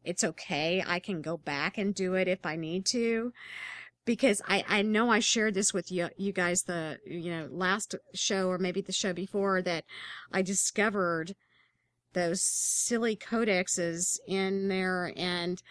[0.03, 0.83] it's okay.
[0.85, 3.33] I can go back and do it if I need to.
[4.09, 7.95] Because I, I know I shared this with you, you guys the, you know, last
[8.15, 9.85] show or maybe the show before that
[10.33, 11.37] I discovered
[12.15, 15.63] those silly codexes in there and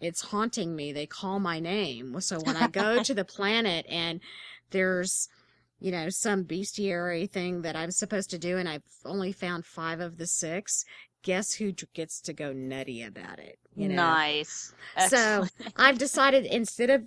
[0.00, 0.94] it's haunting me.
[0.94, 2.18] They call my name.
[2.22, 4.20] So when I go to the planet and
[4.70, 5.28] there's,
[5.78, 10.00] you know, some bestiary thing that I'm supposed to do and I've only found five
[10.00, 10.86] of the six,
[11.22, 13.58] guess who gets to go nutty about it?
[13.76, 13.96] You know?
[13.96, 14.72] Nice.
[15.08, 15.44] So
[15.76, 17.02] I've decided instead of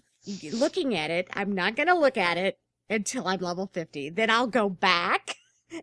[0.53, 2.59] looking at it, I'm not going to look at it
[2.89, 4.09] until I'm level 50.
[4.11, 5.35] Then I'll go back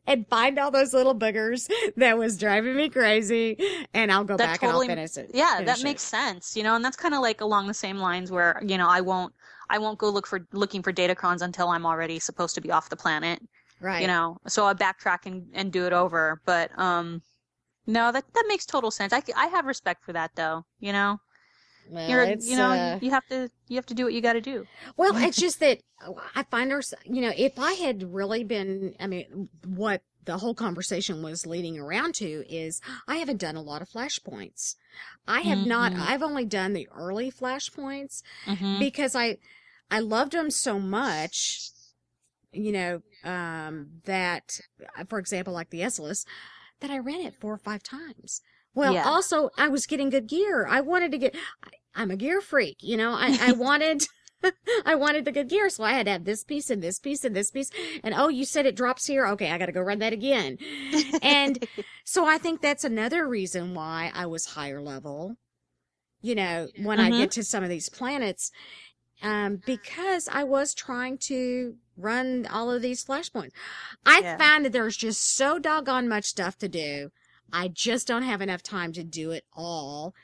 [0.06, 3.56] and find all those little boogers that was driving me crazy
[3.92, 5.30] and I'll go That back totally- and I'll finish it.
[5.36, 5.84] yeah finish that it.
[5.84, 8.78] makes sense you know and that's kind of like along the same lines where you
[8.78, 9.34] know i won't
[9.68, 12.88] i won't go look for looking for datacrons until i'm already supposed to be off
[12.88, 13.42] the planet
[13.82, 14.00] right.
[14.00, 17.20] you know so i backtrack and, and do it over but um
[17.86, 21.18] no that that makes total sense i, I have respect for that though you know
[21.88, 24.34] Well, you're you know uh, you have to you have to do what you got
[24.34, 24.66] to do
[24.96, 25.80] Well, it's just that
[26.34, 30.54] I find her, you know, if I had really been, I mean, what the whole
[30.54, 34.76] conversation was leading around to is I haven't done a lot of flashpoints.
[35.26, 36.00] I have not, Mhm.
[36.00, 38.78] I've only done the early flashpoints mm-hmm.
[38.78, 39.38] because I,
[39.90, 41.70] I loved them so much,
[42.52, 44.60] you know, um, that,
[45.08, 46.24] for example, like the Esseles,
[46.80, 48.40] that I ran it four or five times.
[48.74, 49.04] Well, Yeah.
[49.04, 50.66] also I was getting good gear.
[50.68, 54.06] I wanted to get, I, I'm a gear freak, you know, I, I wanted,
[54.84, 55.70] I wanted the good gear.
[55.70, 57.70] So I had to have this piece and this piece and this piece.
[58.02, 59.26] And oh, you said it drops here.
[59.28, 59.50] Okay.
[59.50, 60.58] I got to go run that again.
[61.22, 61.58] And
[62.04, 65.36] so I think that's another reason why I was higher level,
[66.22, 67.18] you know, when I Mhm.
[67.18, 68.50] get to some of these planets,
[69.22, 73.52] um, because I was trying to run all of these flashpoints.
[74.06, 74.36] I Yeah.
[74.38, 77.10] found that there's just so doggone much stuff to do.
[77.52, 80.14] I just don't have enough time to do it all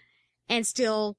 [0.49, 1.17] and still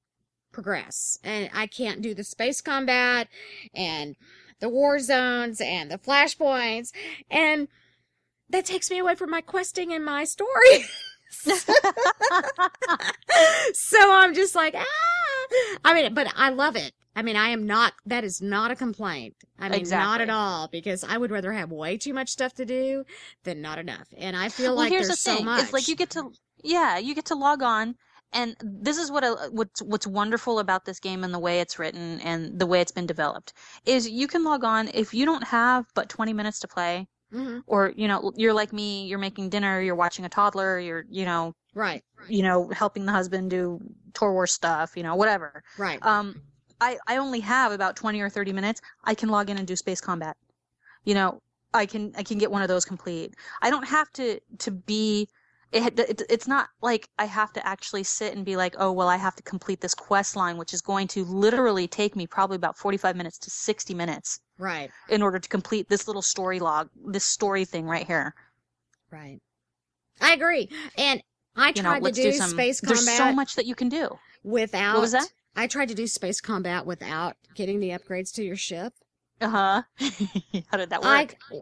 [0.52, 1.18] progress.
[1.24, 3.28] And I can't do the space combat
[3.74, 4.16] and
[4.60, 6.92] the war zones and the flashpoints.
[7.30, 7.68] And
[8.50, 10.86] that takes me away from my questing and my story.
[11.42, 11.48] so
[14.14, 14.86] I'm just like, ah.
[15.84, 16.92] I mean, but I love it.
[17.16, 19.36] I mean, I am not, that is not a complaint.
[19.60, 22.66] I mean, not at all, because I would rather have way too much stuff to
[22.66, 23.06] do
[23.44, 24.08] than not enough.
[24.18, 25.40] And I feel well, like here's there's the thing.
[25.40, 25.64] so much.
[25.64, 26.32] It's like you get to,
[26.64, 27.96] yeah, you get to log on,
[28.34, 31.78] and this is what I, what's what's wonderful about this game and the way it's
[31.78, 33.54] written and the way it's been developed
[33.86, 37.64] is you can log on if you don't have but 20 minutes to play, Mhm.
[37.68, 41.26] or you know you're like me, you're making dinner, you're watching a toddler, you're you
[41.26, 43.80] know Right, you know helping the husband do
[44.14, 45.64] Tor War stuff, you know whatever.
[45.78, 46.00] right.
[46.04, 46.42] um
[46.82, 49.76] I, I only have about 20 or 30 minutes i can log in and do
[49.76, 50.36] space combat
[51.06, 51.40] you know
[51.74, 55.30] i can i can get one of those complete i don't have to to be
[55.72, 59.08] it, it it's not like i have to actually sit and be like oh well
[59.08, 62.58] i have to complete this quest line which is going to literally take me probably
[62.58, 66.90] about 45 minutes to 60 minutes right, in order to complete this little story log
[67.06, 68.34] this story thing right here
[69.12, 69.40] right.
[70.22, 70.70] I agree.
[70.98, 71.22] And
[71.56, 73.76] I you know tried to do, do some space there's combat so much that you
[73.76, 74.10] can do
[74.44, 74.96] without.
[74.96, 75.28] What was that?
[75.56, 78.94] I tried to do space combat without getting the upgrades to your ship.
[79.40, 79.84] uh-huh
[80.70, 81.58] how did that work I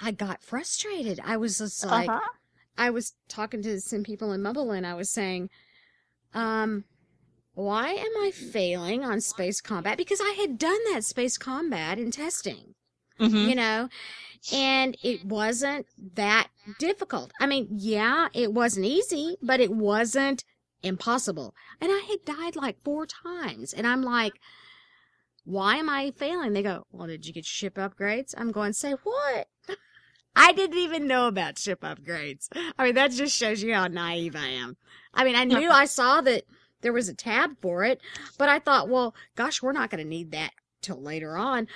[0.00, 1.20] I got frustrated.
[1.24, 2.20] I was just like, uh-huh
[2.76, 5.50] I was talking to some people in Mumble and I was saying,
[6.32, 6.84] um,
[7.54, 9.98] why am I failing on space combat?
[9.98, 12.74] Because I had done that space combat in testing,
[13.20, 13.48] Mhm.
[13.50, 13.88] you know,
[14.52, 17.32] and it wasn't that difficult.
[17.38, 20.42] I mean, yeah, it wasn't easy, but it wasn't
[20.82, 21.54] impossible.
[21.80, 23.72] And I had died like four times.
[23.72, 24.34] And I'm like,
[25.44, 26.52] why am I failing?
[26.52, 28.34] They go, well, did you get ship upgrades?
[28.36, 29.48] I'm going, say what?
[30.36, 32.48] I didn't even know about ship upgrades.
[32.78, 34.76] I mean, that just shows you how naive I am.
[35.12, 36.44] I mean, I knew I saw that
[36.82, 38.00] there was a tab for it,
[38.38, 40.52] but I thought, well, gosh, we're not going to need that
[40.82, 41.66] till later on.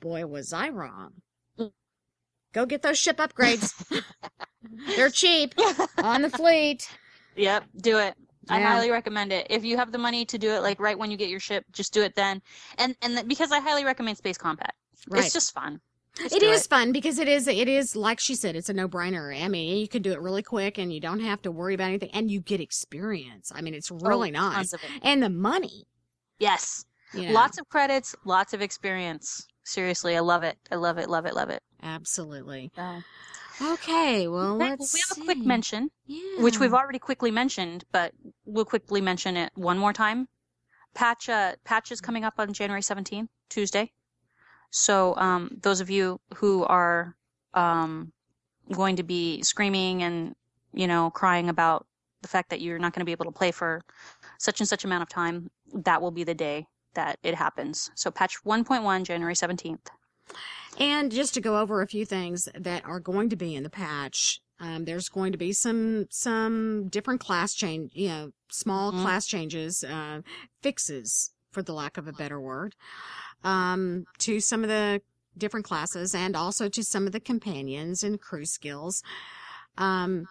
[0.00, 1.12] Boy, was I wrong.
[2.52, 3.74] Go get those ship upgrades.
[4.96, 5.54] They're cheap
[5.98, 6.88] on the fleet.
[7.36, 8.14] Yep, do it.
[8.50, 9.46] I highly recommend it.
[9.50, 11.64] If you have the money to do it, like right when you get your ship,
[11.72, 12.40] just do it then.
[12.78, 14.74] And and th- because I highly recommend Space Combat.
[15.08, 15.24] Right.
[15.24, 15.80] It's just fun.
[16.16, 18.72] Just It do is fun because it is it is like she said it's a
[18.72, 19.40] no-brainer.
[19.42, 21.88] I mean, you can do it really quick and you don't have to worry about
[21.88, 23.52] anything and you get experience.
[23.54, 24.72] I mean, it's oh, really Oh, nice.
[24.72, 24.80] it.
[25.02, 25.84] And the money.
[26.38, 26.84] Yes.
[27.14, 29.46] You know, Lots of credits, lots of experience.
[29.64, 30.56] Seriously, I love it.
[30.72, 31.62] I love it, love it, love it.
[31.82, 32.70] absolutely.
[32.74, 33.02] So,
[33.60, 36.42] Okay, well, let's we have a quick mention, yeah.
[36.42, 38.12] which we've already quickly mentioned, but
[38.44, 40.28] we'll quickly mention it one more time.
[40.94, 43.92] Patch uh, patch is coming up on January 17th, Tuesday.
[44.70, 47.16] So um, those of you who are
[47.54, 48.12] um,
[48.72, 50.34] going to be screaming and
[50.72, 51.86] you know crying about
[52.22, 53.82] the fact that you're not going to be able to play for
[54.38, 57.90] such and such amount of time, that will be the day that it happens.
[57.94, 59.86] So patch 1.1, January 17th.
[60.78, 63.70] And just to go over a few things that are going to be in the
[63.70, 69.02] patch, um, there's going to be some some different class change, you know, small Mhm.
[69.02, 70.22] class changes, uh,
[70.62, 72.74] fixes, for the lack of a better word,
[73.42, 75.02] um, to some of the
[75.36, 79.02] different classes and also to some of the companions and crew skills.
[79.76, 80.26] Um,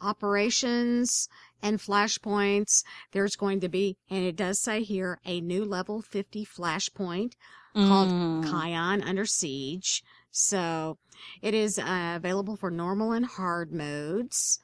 [0.00, 1.28] operations
[1.62, 2.84] and flashpoints.
[3.12, 7.32] There's going to be, and it does say here, a new level 50 flashpoint
[7.74, 8.44] called Mm.
[8.44, 10.02] Kaon Under Siege.
[10.30, 10.98] So
[11.42, 14.60] it is uh, available for normal and hard modes.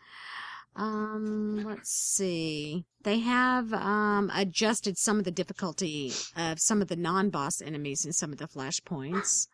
[0.77, 2.85] Um, let's see.
[3.03, 8.13] They have um, adjusted some of the difficulty of some of the non-boss enemies in
[8.13, 9.47] some of the flashpoints.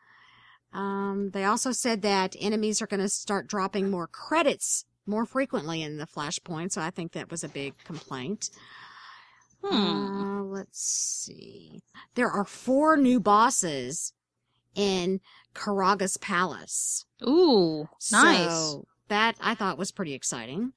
[0.72, 5.82] Um, they also said that enemies are going to start dropping more credits more frequently
[5.82, 8.50] in the flashpoint, so I think that was a big complaint.
[9.62, 9.74] Hmm.
[9.74, 11.82] Uh, let's see.
[12.14, 14.12] There are four new bosses
[14.74, 15.20] in
[15.54, 17.04] Karaga's Palace.
[17.26, 18.50] Ooh, nice.
[18.50, 20.72] So that I thought was pretty exciting.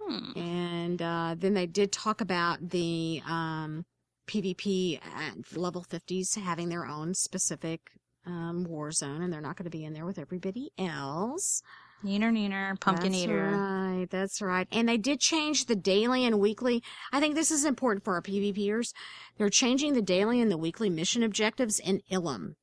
[0.00, 0.38] Hmm.
[0.38, 3.84] And uh, then they did talk about the um,
[4.26, 7.90] PvP at level 50s having their own specific
[8.26, 11.62] um, war zone, and they're not going to be in there with everybody else.
[12.04, 13.50] Neener, neener, pumpkin that's eater.
[13.50, 14.68] Right, that's right.
[14.70, 16.82] And they did change the daily and weekly.
[17.12, 18.92] I think this is important for our PvPers.
[19.38, 22.56] They're changing the daily and the weekly mission objectives in Ilum.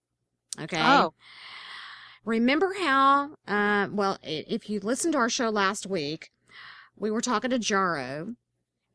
[0.60, 0.80] Okay.
[0.80, 1.14] Oh,
[2.24, 6.32] Remember how, uh, well, if you listened to our show last week,
[6.96, 8.36] we were talking to Jaro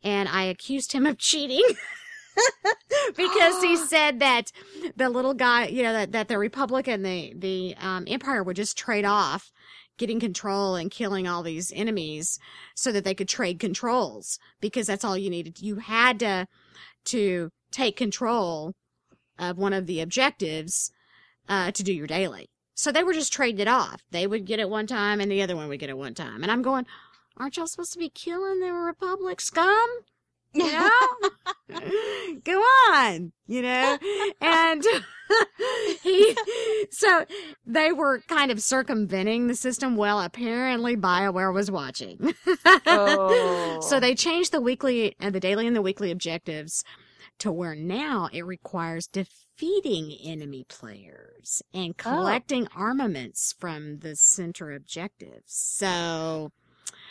[0.02, 1.64] and I accused him of cheating
[3.16, 4.52] because he said that
[4.94, 8.56] the little guy, you know, that, that the Republic and the, the, um, Empire would
[8.56, 9.50] just trade off
[9.98, 12.38] getting control and killing all these enemies
[12.74, 15.60] so that they could trade controls because that's all you needed.
[15.60, 16.46] You had to,
[17.06, 18.74] to take control
[19.38, 20.90] of one of the objectives,
[21.48, 22.48] uh, to do your daily.
[22.74, 24.02] So they were just trading it off.
[24.10, 26.42] They would get it one time and the other one would get it one time.
[26.42, 26.86] And I'm going,
[27.36, 29.88] aren't y'all supposed to be killing the Republic scum?
[30.56, 30.90] You know?
[32.44, 32.58] Go
[32.90, 33.98] on, you know?
[34.40, 34.84] And
[36.02, 36.36] he,
[36.90, 37.24] so
[37.66, 39.96] they were kind of circumventing the system.
[39.96, 42.34] Well, apparently BioWare was watching.
[42.88, 43.80] Oh.
[43.82, 46.84] So they changed the weekly and the daily and the weekly objectives
[47.38, 52.02] to where now it requires defeating enemy players and oh.
[52.02, 55.52] collecting armaments from the center objectives.
[55.52, 56.52] So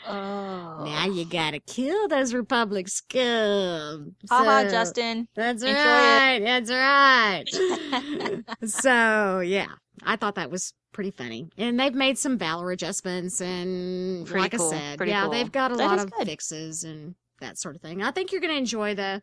[0.08, 0.84] Oh.
[0.86, 4.16] now you gotta kill those Republic scum.
[4.30, 5.28] Haha, So- Justin.
[5.36, 6.40] That's Enjoy right.
[6.44, 7.44] That's right.
[8.70, 9.68] so yeah,
[10.04, 14.52] I thought that was pretty funny, and they've made some Valor adjustments, and Pretty like
[14.58, 15.32] cool, I said, pretty yeah, cool.
[15.32, 16.28] they've got a That lot of good.
[16.28, 18.02] fixes and that sort of thing.
[18.02, 19.22] I think you're to enjoy the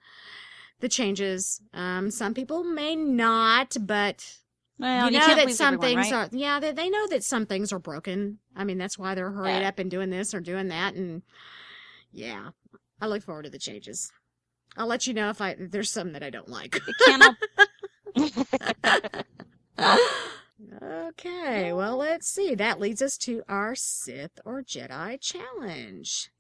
[0.81, 1.61] the changes.
[1.73, 4.37] Um, some people may not, but
[4.83, 6.31] Well, you you know that some everyone, things right?
[6.33, 8.39] are yeah they, they know that some things are broken.
[8.55, 9.69] I mean that's why they're hurried Yeah.
[9.69, 11.23] up and doing this or doing that and
[12.13, 12.51] yeah
[13.01, 14.11] i look forward to the changes.
[14.77, 16.79] I'll let you know if i there's some that i don't like.
[20.83, 22.55] Okay well let's see.
[22.55, 26.31] That leads us to our sith or jedi challenge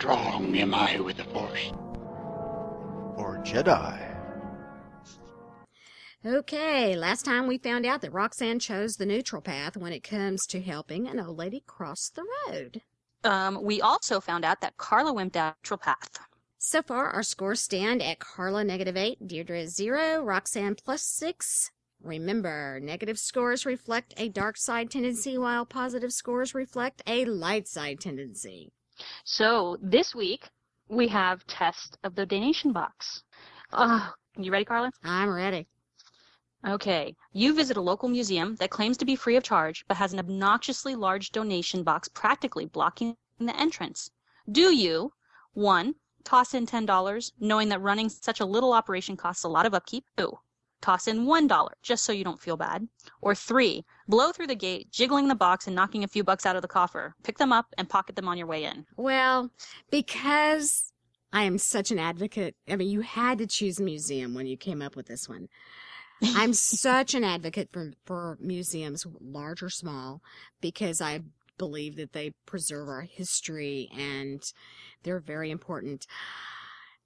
[0.00, 1.72] Strong am I with the Force.
[3.18, 4.00] Or Jedi.
[6.24, 10.46] okay last time we found out that roxanne chose the neutral path when it comes
[10.46, 12.80] to helping an old lady cross the road
[13.24, 16.18] Um, we also found out that Carla went down neutral path.
[16.56, 21.72] So far, our scores stand at Carla negative 8, Deirdre 0, Roxanne plus 6.
[22.02, 28.00] Remember, negative scores reflect a dark side tendency while positive scores reflect a light side
[28.00, 28.72] tendency.
[29.24, 30.48] So this week
[30.88, 33.22] we have test of the donation box.
[33.72, 34.90] Uh, you ready, Carla?
[35.04, 35.66] I'm ready.
[36.66, 37.16] Okay.
[37.32, 40.18] You visit a local museum that claims to be free of charge, but has an
[40.18, 44.10] obnoxiously large donation box practically blocking the entrance.
[44.50, 45.12] Do you,
[45.54, 45.94] one,
[46.24, 50.04] toss in $10, knowing that running such a little operation costs a lot of upkeep?
[50.16, 50.38] Two,
[50.80, 52.86] toss in $1, just so you don't feel bad?
[53.20, 56.56] Or three, blow through the gate, jiggling the box and knocking a few bucks out
[56.56, 57.14] of the coffer.
[57.22, 58.86] Pick them up and pocket them on your way in.
[58.96, 59.50] Well,
[59.90, 60.92] because
[61.32, 64.82] I am such an advocate, I mean, you had to choose museum when you came
[64.82, 65.48] up with this one.
[66.22, 70.22] I'm such an advocate for, for museums, large or small,
[70.60, 71.20] because I
[71.56, 74.42] believe that they preserve our history and
[75.02, 76.06] they're very important.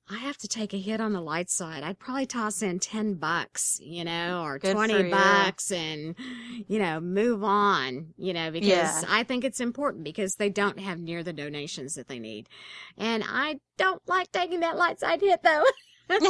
[0.08, 1.82] I have to take a hit on the light side.
[1.82, 5.10] I'd probably toss in 10 bucks, you know, or Good 20 for you.
[5.10, 6.14] bucks and,
[6.68, 9.02] you know, move on, you know, because Yeah.
[9.08, 12.48] I think it's important because they don't have near the donations that they need.
[12.98, 15.64] And I don't like taking that light side hit though.
[16.10, 16.20] well,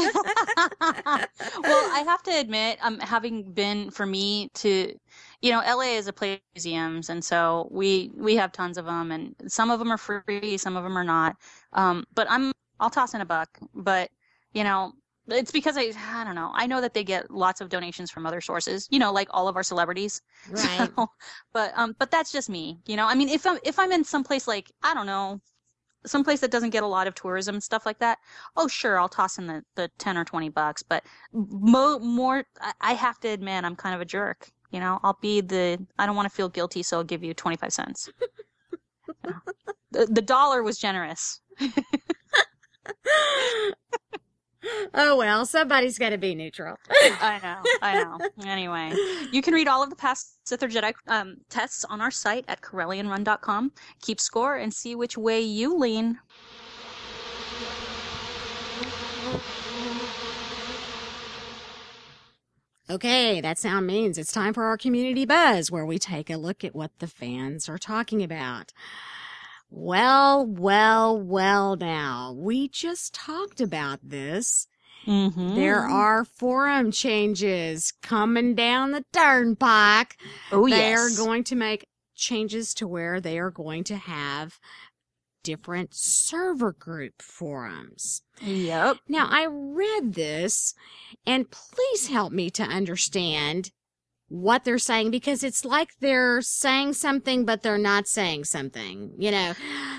[1.64, 4.94] I have to admit, um, having been for me to,
[5.42, 8.84] you know, LA is a place of museums, and so we we have tons of
[8.86, 11.36] them, and some of them are free, some of them are not.
[11.72, 14.10] Um, but I'm I'll toss in a buck, but
[14.52, 14.92] you know.
[15.26, 16.50] It's because I I don't know.
[16.52, 19.48] I know that they get lots of donations from other sources, you know, like all
[19.48, 20.20] of our celebrities.
[20.50, 20.90] Right.
[20.94, 21.08] So,
[21.54, 23.06] but um, but that's just me, you know.
[23.06, 25.40] I mean, if I'm if I'm in some place like I don't know,
[26.06, 28.18] some place that doesn't get a lot of tourism and stuff like that,
[28.56, 30.82] oh sure, I'll toss in the the ten or twenty bucks.
[30.82, 32.44] But mo- more,
[32.80, 34.50] I, have to admit, I'm kind of a jerk.
[34.70, 37.34] You know, I'll be the I don't want to feel guilty, so I'll give you
[37.34, 38.10] twenty five cents.
[39.90, 41.40] The the dollar was generous.
[44.94, 46.76] oh well, somebody's got to be neutral.
[46.90, 48.18] I know, I know.
[48.46, 48.92] Anyway,
[49.32, 52.44] you can read all of the past Sith or Jedi um, tests on our site
[52.48, 53.72] at CorellianRun.com.
[54.02, 56.18] Keep score and see which way you lean.
[62.90, 66.62] Okay, that sound means it's time for our community buzz where we take a look
[66.62, 68.72] at what the fans are talking about.
[69.76, 74.68] Well, well, well now, we just talked about this.
[75.04, 75.56] Mm-hmm.
[75.56, 80.16] There are forum changes coming down the turnpike.
[80.52, 81.20] oh they yes.
[81.20, 84.60] are going to make changes to where they are going to have
[85.42, 88.22] different server group forums.
[88.40, 88.98] Yep.
[89.08, 90.74] Now, I read this,
[91.26, 93.72] and please help me to understand
[94.28, 99.12] what they're saying because it's like they're saying something, but they're not saying something.
[99.18, 99.52] You know,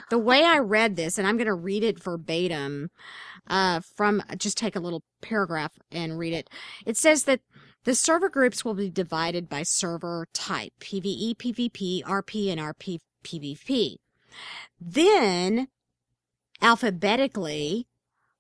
[0.09, 2.89] the way I read this, and I'm going to read it verbatim
[3.47, 6.49] uh, from just take a little paragraph and read it.
[6.85, 7.41] It says that
[7.83, 13.97] the server groups will be divided by server type PvE, PvP, RP, and RP, PvP.
[14.81, 15.67] Then,
[16.61, 17.87] alphabetically,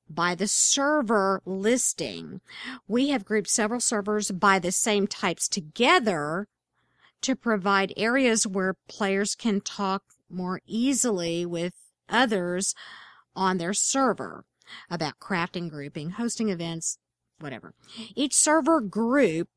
[0.09, 2.41] by the server listing.
[2.87, 6.47] We have grouped several servers by the same types together
[7.21, 11.73] to provide areas where players can talk more easily with
[12.09, 12.75] others
[13.35, 14.45] on their server
[14.89, 16.97] about crafting, grouping, hosting events,
[17.39, 17.73] whatever.
[18.15, 19.49] Each server group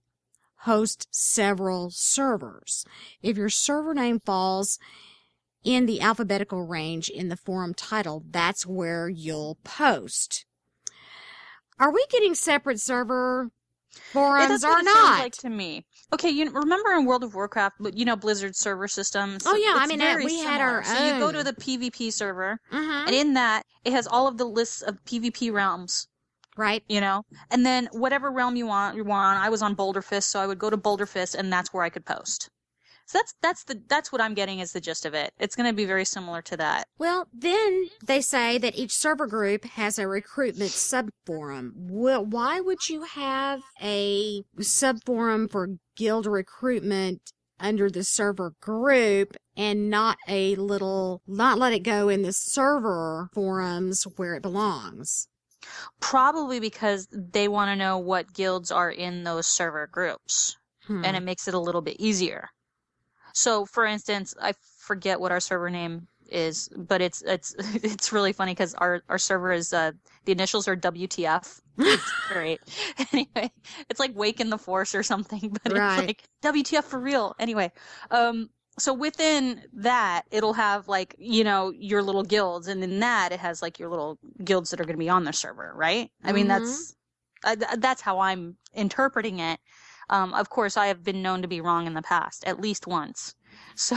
[0.62, 2.84] hosts several servers.
[3.22, 4.78] If your server name falls
[5.64, 10.44] in the alphabetical range in the forum title, that's where you'll post.
[11.78, 13.50] Are we getting separate server
[14.12, 15.18] forums that's or not?
[15.20, 15.84] like to me.
[16.12, 19.44] Okay, you remember in World of Warcraft, but you know Blizzard server systems.
[19.46, 21.08] Oh, yeah, I mean, we had our similar.
[21.08, 23.06] So you go to the PvP server, Mhm.
[23.06, 26.08] and in that it has all of the lists of PvP realms.
[26.56, 26.82] Right.
[26.88, 29.38] You know, and then whatever realm you want, you want.
[29.38, 31.84] I was on Boulder Fist, so I would go to Boulder Fist, and that's where
[31.84, 32.50] I could post.
[33.08, 35.32] So that's that's the that's what I'm getting is the gist of it.
[35.38, 36.88] It's going to be very similar to that.
[36.98, 41.72] Well, then they say that each server group has a recruitment subforum.
[41.74, 49.88] Well, why would you have a subforum for guild recruitment under the server group and
[49.88, 55.28] not a little, not let it go in the server forums where it belongs?
[55.98, 60.58] Probably because they want to know what guilds are in those server groups.
[60.86, 61.04] Hmm.
[61.04, 62.48] and it makes it a little bit easier.
[63.38, 68.32] So, for instance, I forget what our server name is, but it's it's it's really
[68.32, 69.92] funny because our our server is uh,
[70.24, 71.60] the initials are WTF.
[71.84, 72.62] It's great.
[73.12, 73.52] anyway,
[73.88, 75.76] it's like Wake in the Force or something, but Right.
[75.76, 77.36] it's like WTF for real.
[77.38, 77.70] Anyway,
[78.10, 83.30] um, so within that, it'll have like you know your little guilds, and in that
[83.30, 86.10] it has like your little guilds that are going to be on the server, right?
[86.24, 86.48] I mean, Mhm.
[86.48, 86.96] that's
[87.44, 89.60] uh, that's how I'm interpreting it.
[90.10, 92.86] Um, of course, I have been known to be wrong in the past, at least
[92.86, 93.34] once.
[93.74, 93.96] So,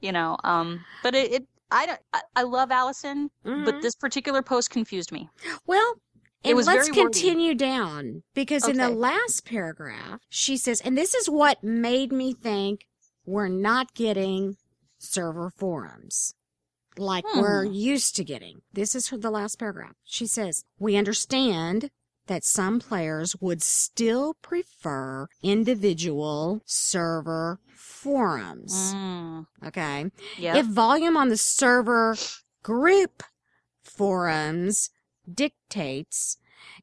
[0.00, 3.64] you know, um, but it, it I, don't- I, I love Allison, Mhm.
[3.64, 5.28] but this particular post confused me.
[5.66, 5.94] Well,
[6.44, 7.12] It and was let's very wordy.
[7.20, 12.32] continue down because in the last paragraph, she says, and this is what made me
[12.32, 12.86] think
[13.26, 14.56] we're not getting
[14.98, 16.34] server forums
[16.96, 17.72] like we're Hmm.
[17.72, 18.62] used to getting.
[18.72, 19.94] This is the last paragraph.
[20.04, 21.90] She says, we understand
[22.28, 28.94] that some players would still prefer individual server forums.
[28.94, 30.10] Mm, Okay.
[30.38, 30.56] yeah.
[30.56, 32.16] If volume on the server
[32.62, 33.22] group
[33.82, 34.90] forums
[35.32, 36.38] dictates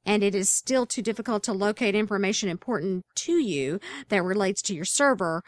[0.06, 3.80] and it is still too difficult to locate information important to you
[4.10, 5.44] that relates to your server,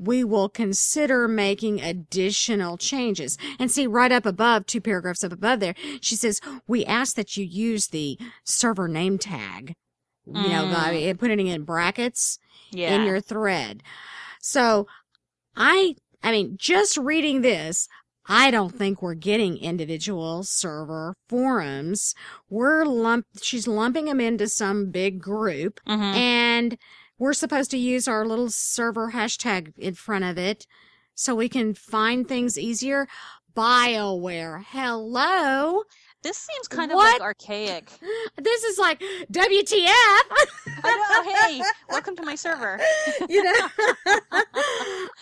[0.00, 3.36] we will consider making additional changes.
[3.58, 7.36] And see right up above, two paragraphs up above there, she says, we ask that
[7.36, 9.74] you use the server name tag.
[10.26, 10.72] You know, Mm.
[10.74, 12.38] by putting it in brackets
[12.70, 12.94] yeah.
[12.94, 13.82] in your thread.
[14.40, 14.86] So
[15.56, 17.88] I, I mean, just reading this,
[18.26, 22.14] I don't think we're getting individual server forums.
[22.48, 26.14] We're lump, she's lumping them into some big group Mhm.
[26.14, 26.78] and
[27.20, 30.66] we're supposed to use our little server hashtag in front of it
[31.14, 33.06] so we can find things easier.
[33.54, 34.64] BioWare.
[34.68, 35.82] Hello.
[36.22, 37.06] This seems kind What?
[37.06, 37.90] of like archaic.
[38.42, 39.00] This is like
[39.30, 39.86] WTF.
[40.82, 41.30] I know.
[41.30, 42.80] Hey, welcome to my server.
[43.28, 43.68] you know,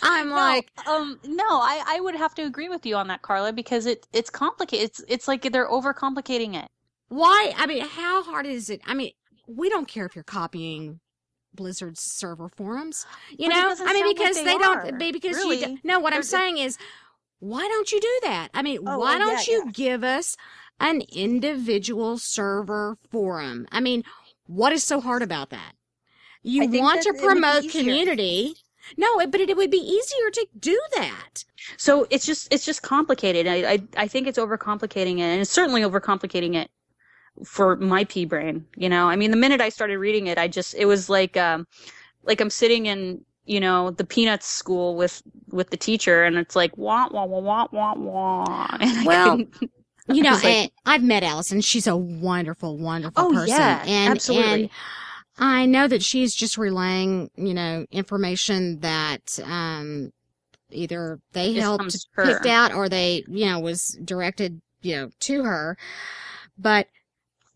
[0.02, 3.22] I'm No, like, um, no, I, I would have to agree with you on that,
[3.22, 4.84] Carla, because it it's complicated.
[4.84, 6.68] It's it's like they're overcomplicating it.
[7.08, 7.54] Why?
[7.56, 8.80] I mean, how hard is it?
[8.86, 9.10] I mean,
[9.48, 11.00] we don't care if you're copying
[11.58, 13.04] Blizzard's server forums.
[13.36, 14.98] You know, I mean, because they they, don't.
[14.98, 15.58] Because you really.
[15.58, 15.98] do, no.
[15.98, 16.78] What I'm saying is,
[17.40, 18.48] why don't you do that?
[18.54, 19.72] I mean, Oh, why oh, don't yeah, you yeah.
[19.72, 20.36] give us
[20.78, 23.66] an individual server forum?
[23.72, 24.04] I mean,
[24.46, 25.72] what is so hard about that?
[26.42, 28.54] You want to it would be promote community.
[28.96, 31.44] No, but it, it would be easier to do that.
[31.76, 33.46] So it's just it's just complicated.
[33.48, 36.70] I I, I think it's overcomplicating it, and it's certainly overcomplicating it
[37.44, 38.66] for my pea brain.
[38.76, 41.36] You know, I mean, the minute I started reading it, I just it was like
[41.36, 41.66] um
[42.24, 46.56] like I'm sitting in you know the peanuts school with with the teacher, and it's
[46.56, 48.66] like wah wah wah wah wah wah.
[48.80, 49.40] And Well,
[50.08, 51.60] You know, like- and I've met Allison.
[51.60, 53.48] She's a wonderful, wonderful Oh, person.
[53.48, 54.62] yeah, and, absolutely.
[54.62, 54.70] And
[55.38, 60.10] I know that she's just relaying, you know, information that, um,
[60.70, 65.44] either they Just helped picked out or they, you know, was directed, you know, to
[65.44, 65.76] her.
[66.58, 66.88] But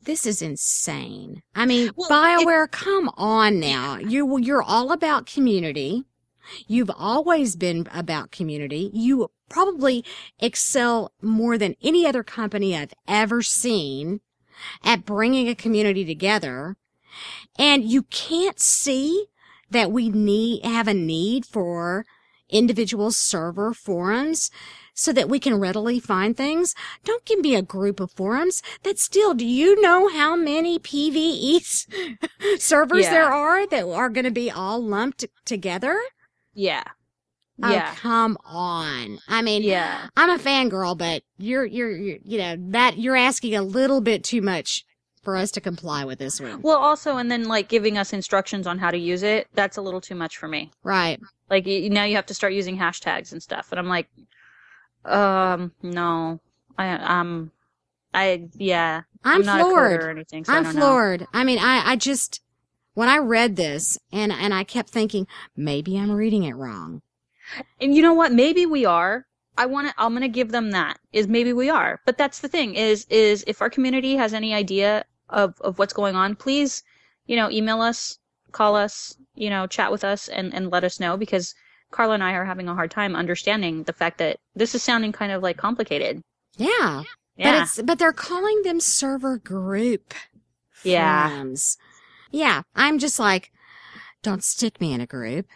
[0.04, 1.42] this is insane.
[1.54, 3.98] I mean, Well, BioWare, come on now.
[3.98, 6.04] You, you're all about community.
[6.66, 8.90] You've always been about community.
[8.92, 10.04] You probably
[10.40, 14.20] excel more than any other company I've ever seen
[14.82, 16.76] at bringing a community together.
[17.58, 19.26] And you can't see
[19.70, 22.04] that we need, have a need for
[22.48, 24.50] individual server forums
[25.02, 26.74] so that we can readily find things.
[27.04, 28.62] Don't give me a group of forums.
[28.84, 31.60] that still, do you know how many PVE
[32.58, 33.10] servers Yeah.
[33.10, 36.00] there are that are going to be all lumped together?
[36.54, 36.84] Yeah.
[37.62, 37.92] Oh, Yeah.
[37.96, 39.18] come on.
[39.28, 40.06] I mean, Yeah.
[40.16, 44.22] I'm a fangirl, but you're, you're, you're, you know, that you're asking a little bit
[44.22, 44.84] too much
[45.22, 46.62] for us to comply with this one.
[46.62, 49.82] Well, also, and then like giving us instructions on how to use it, that's a
[49.82, 50.70] little too much for me.
[50.84, 51.20] Right.
[51.50, 54.08] Like now you have to start using hashtags and stuff, and I'm like,
[55.04, 56.40] um, no,
[56.78, 57.50] I, um,
[58.14, 60.10] I, yeah, I'm, not a floored.
[60.10, 60.44] anything.
[60.44, 60.70] So I I'm know.
[60.72, 61.26] floored.
[61.32, 62.40] I mean, I, I just,
[62.94, 65.26] when I read this and, and I kept thinking,
[65.56, 67.02] maybe I'm reading it wrong.
[67.80, 68.32] And you know what?
[68.32, 69.26] Maybe we are.
[69.58, 69.94] I want to.
[69.98, 70.98] I'm going to give them that.
[71.12, 72.00] Is maybe we are.
[72.06, 72.74] But that's the thing.
[72.74, 76.82] Is is if our community has any idea of of what's going on, please,
[77.26, 78.18] you know, email us,
[78.52, 81.54] call us, you know, chat with us, and and let us know because
[81.92, 85.12] Carla and I are having a hard time understanding the fact that this is sounding
[85.12, 86.20] kind of like complicated.
[86.56, 87.02] Yeah.
[87.36, 87.62] But Yeah.
[87.62, 90.14] it's, but they're calling them server group
[90.82, 91.28] Yeah.
[91.28, 91.78] forums.
[92.30, 92.62] Yeah.
[92.74, 93.52] I'm just like,
[94.22, 95.46] don't stick me in a group.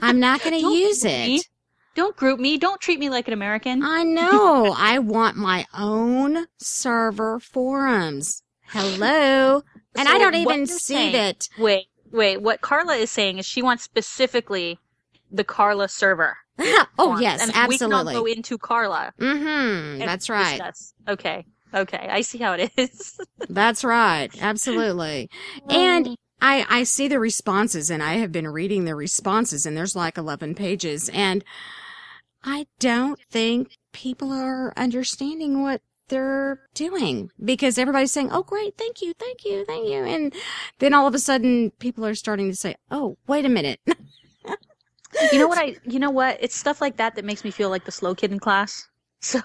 [0.00, 1.36] I'm not going to use group me.
[1.36, 1.48] it.
[1.94, 2.56] Don't group me.
[2.56, 3.82] Don't treat me like an American.
[3.82, 4.74] I know.
[4.78, 8.42] I want my own server forums.
[8.66, 9.62] Hello.
[9.96, 11.48] And I don't even see saying- that.
[11.58, 12.40] Wait, wait.
[12.40, 14.78] What Carla is saying is she wants specifically
[15.30, 16.36] the Carla server.
[16.98, 19.12] oh, yes, and We cannot go into Carla.
[19.18, 20.00] Mm-hmm.
[20.00, 20.58] That's right.
[20.58, 20.94] discuss.
[21.08, 21.46] Okay.
[21.72, 22.08] Okay.
[22.10, 23.18] I see how it is.
[23.48, 24.30] That's right.
[24.40, 25.30] Absolutely.
[25.68, 29.96] And I, I see the responses and I have been reading the responses and there's
[29.96, 31.44] like 11 pages and
[32.42, 38.76] I don't think people are understanding what they're doing because everybody's saying, Oh, great.
[38.76, 39.12] Thank you.
[39.14, 39.64] Thank you.
[39.64, 40.02] Thank you.
[40.02, 40.34] And
[40.78, 43.80] then all of a sudden people are starting to say, Oh, wait a minute.
[45.32, 46.38] you know what I you know what?
[46.40, 48.86] It's stuff like that that makes me feel like the slow kid in class.
[49.22, 49.38] So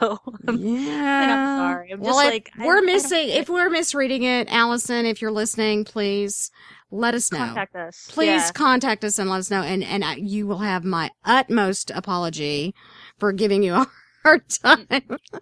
[0.48, 1.58] yeah.
[1.58, 1.92] sorry.
[1.92, 5.34] I'm well, just like, I- we're I missing, if we're misreading it, Allison, if you're
[5.34, 6.50] listening, please
[6.92, 7.40] let us know.
[7.40, 8.08] contact us.
[8.10, 8.52] please Yeah.
[8.54, 12.74] contact us and let us know and and uh, you will have my utmost apology
[13.18, 13.88] for giving you a
[14.24, 14.88] hard time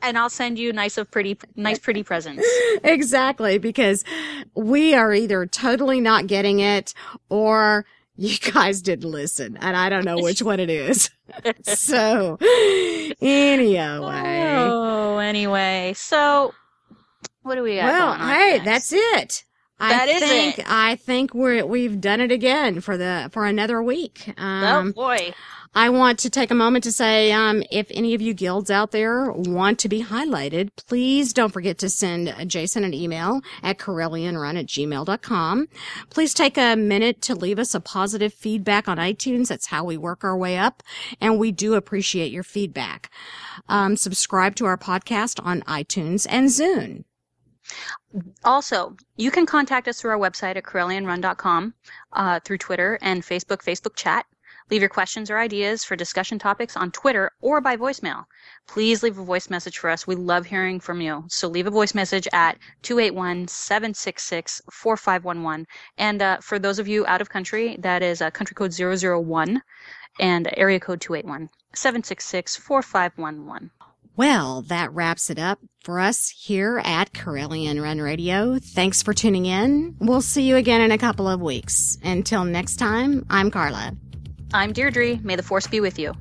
[0.01, 2.43] and I'll send you nice of pretty nice pretty presents.
[2.83, 4.03] exactly because
[4.55, 6.95] we are either totally not getting it
[7.29, 7.85] or
[8.15, 11.09] you guys didn't listen and i don't know which one it is
[11.63, 12.37] so
[13.21, 15.93] anyway Oh, anyway.
[15.95, 16.53] So
[17.41, 17.85] what do we got?
[17.85, 18.65] well hey next?
[18.65, 19.43] that's it
[19.79, 20.65] That I is think it.
[20.67, 24.33] I think we're we've done it again for the for another week.
[24.37, 25.33] Oh Um, boy.
[25.75, 28.91] I want to take a moment to say, um, if any of you guilds out
[28.91, 34.59] there want to be highlighted, please don't forget to send Jason an email at corellianrun
[34.59, 35.67] at gmail.com.
[36.09, 39.47] Please take a minute to leave us a positive feedback on iTunes.
[39.47, 40.83] That's how we work our way up.
[41.19, 43.09] And we do appreciate your feedback.
[43.67, 47.03] Um, subscribe to our podcast on iTunes and Zune.
[48.43, 51.73] Also, you can contact us through our website at corellianrun.com,
[52.13, 54.25] uh, through Twitter and Facebook, Facebook chat.
[54.69, 58.23] Leave your questions or ideas for discussion topics on Twitter or by voicemail.
[58.67, 60.07] Please leave a voice message for us.
[60.07, 61.25] We love hearing from you.
[61.27, 65.65] So leave a voice message at 281-766-4511.
[65.97, 69.61] And uh, for those of you out of country, that is uh, country code 001
[70.19, 73.71] and area code 281 766 4511.
[74.15, 78.59] Well, that wraps it up for us here at Corellian Run Radio.
[78.59, 79.95] Thanks for tuning in.
[79.99, 81.97] We'll see you again in a couple of weeks.
[82.03, 83.97] Until next time, I'm Carla.
[84.53, 85.17] I'm Deirdre.
[85.23, 86.13] May the force be with you.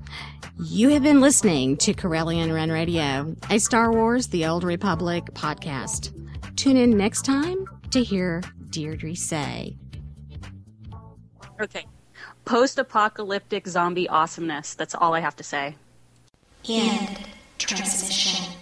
[0.58, 6.12] You have been listening to Corellian Run Radio, a Star Wars The Old Republic podcast.
[6.56, 9.76] Tune in next time to hear Deirdre say.
[11.60, 11.86] Okay.
[12.44, 14.74] Post apocalyptic zombie awesomeness.
[14.74, 15.76] That's all I have to say.
[16.68, 17.18] End
[17.58, 18.61] transmission.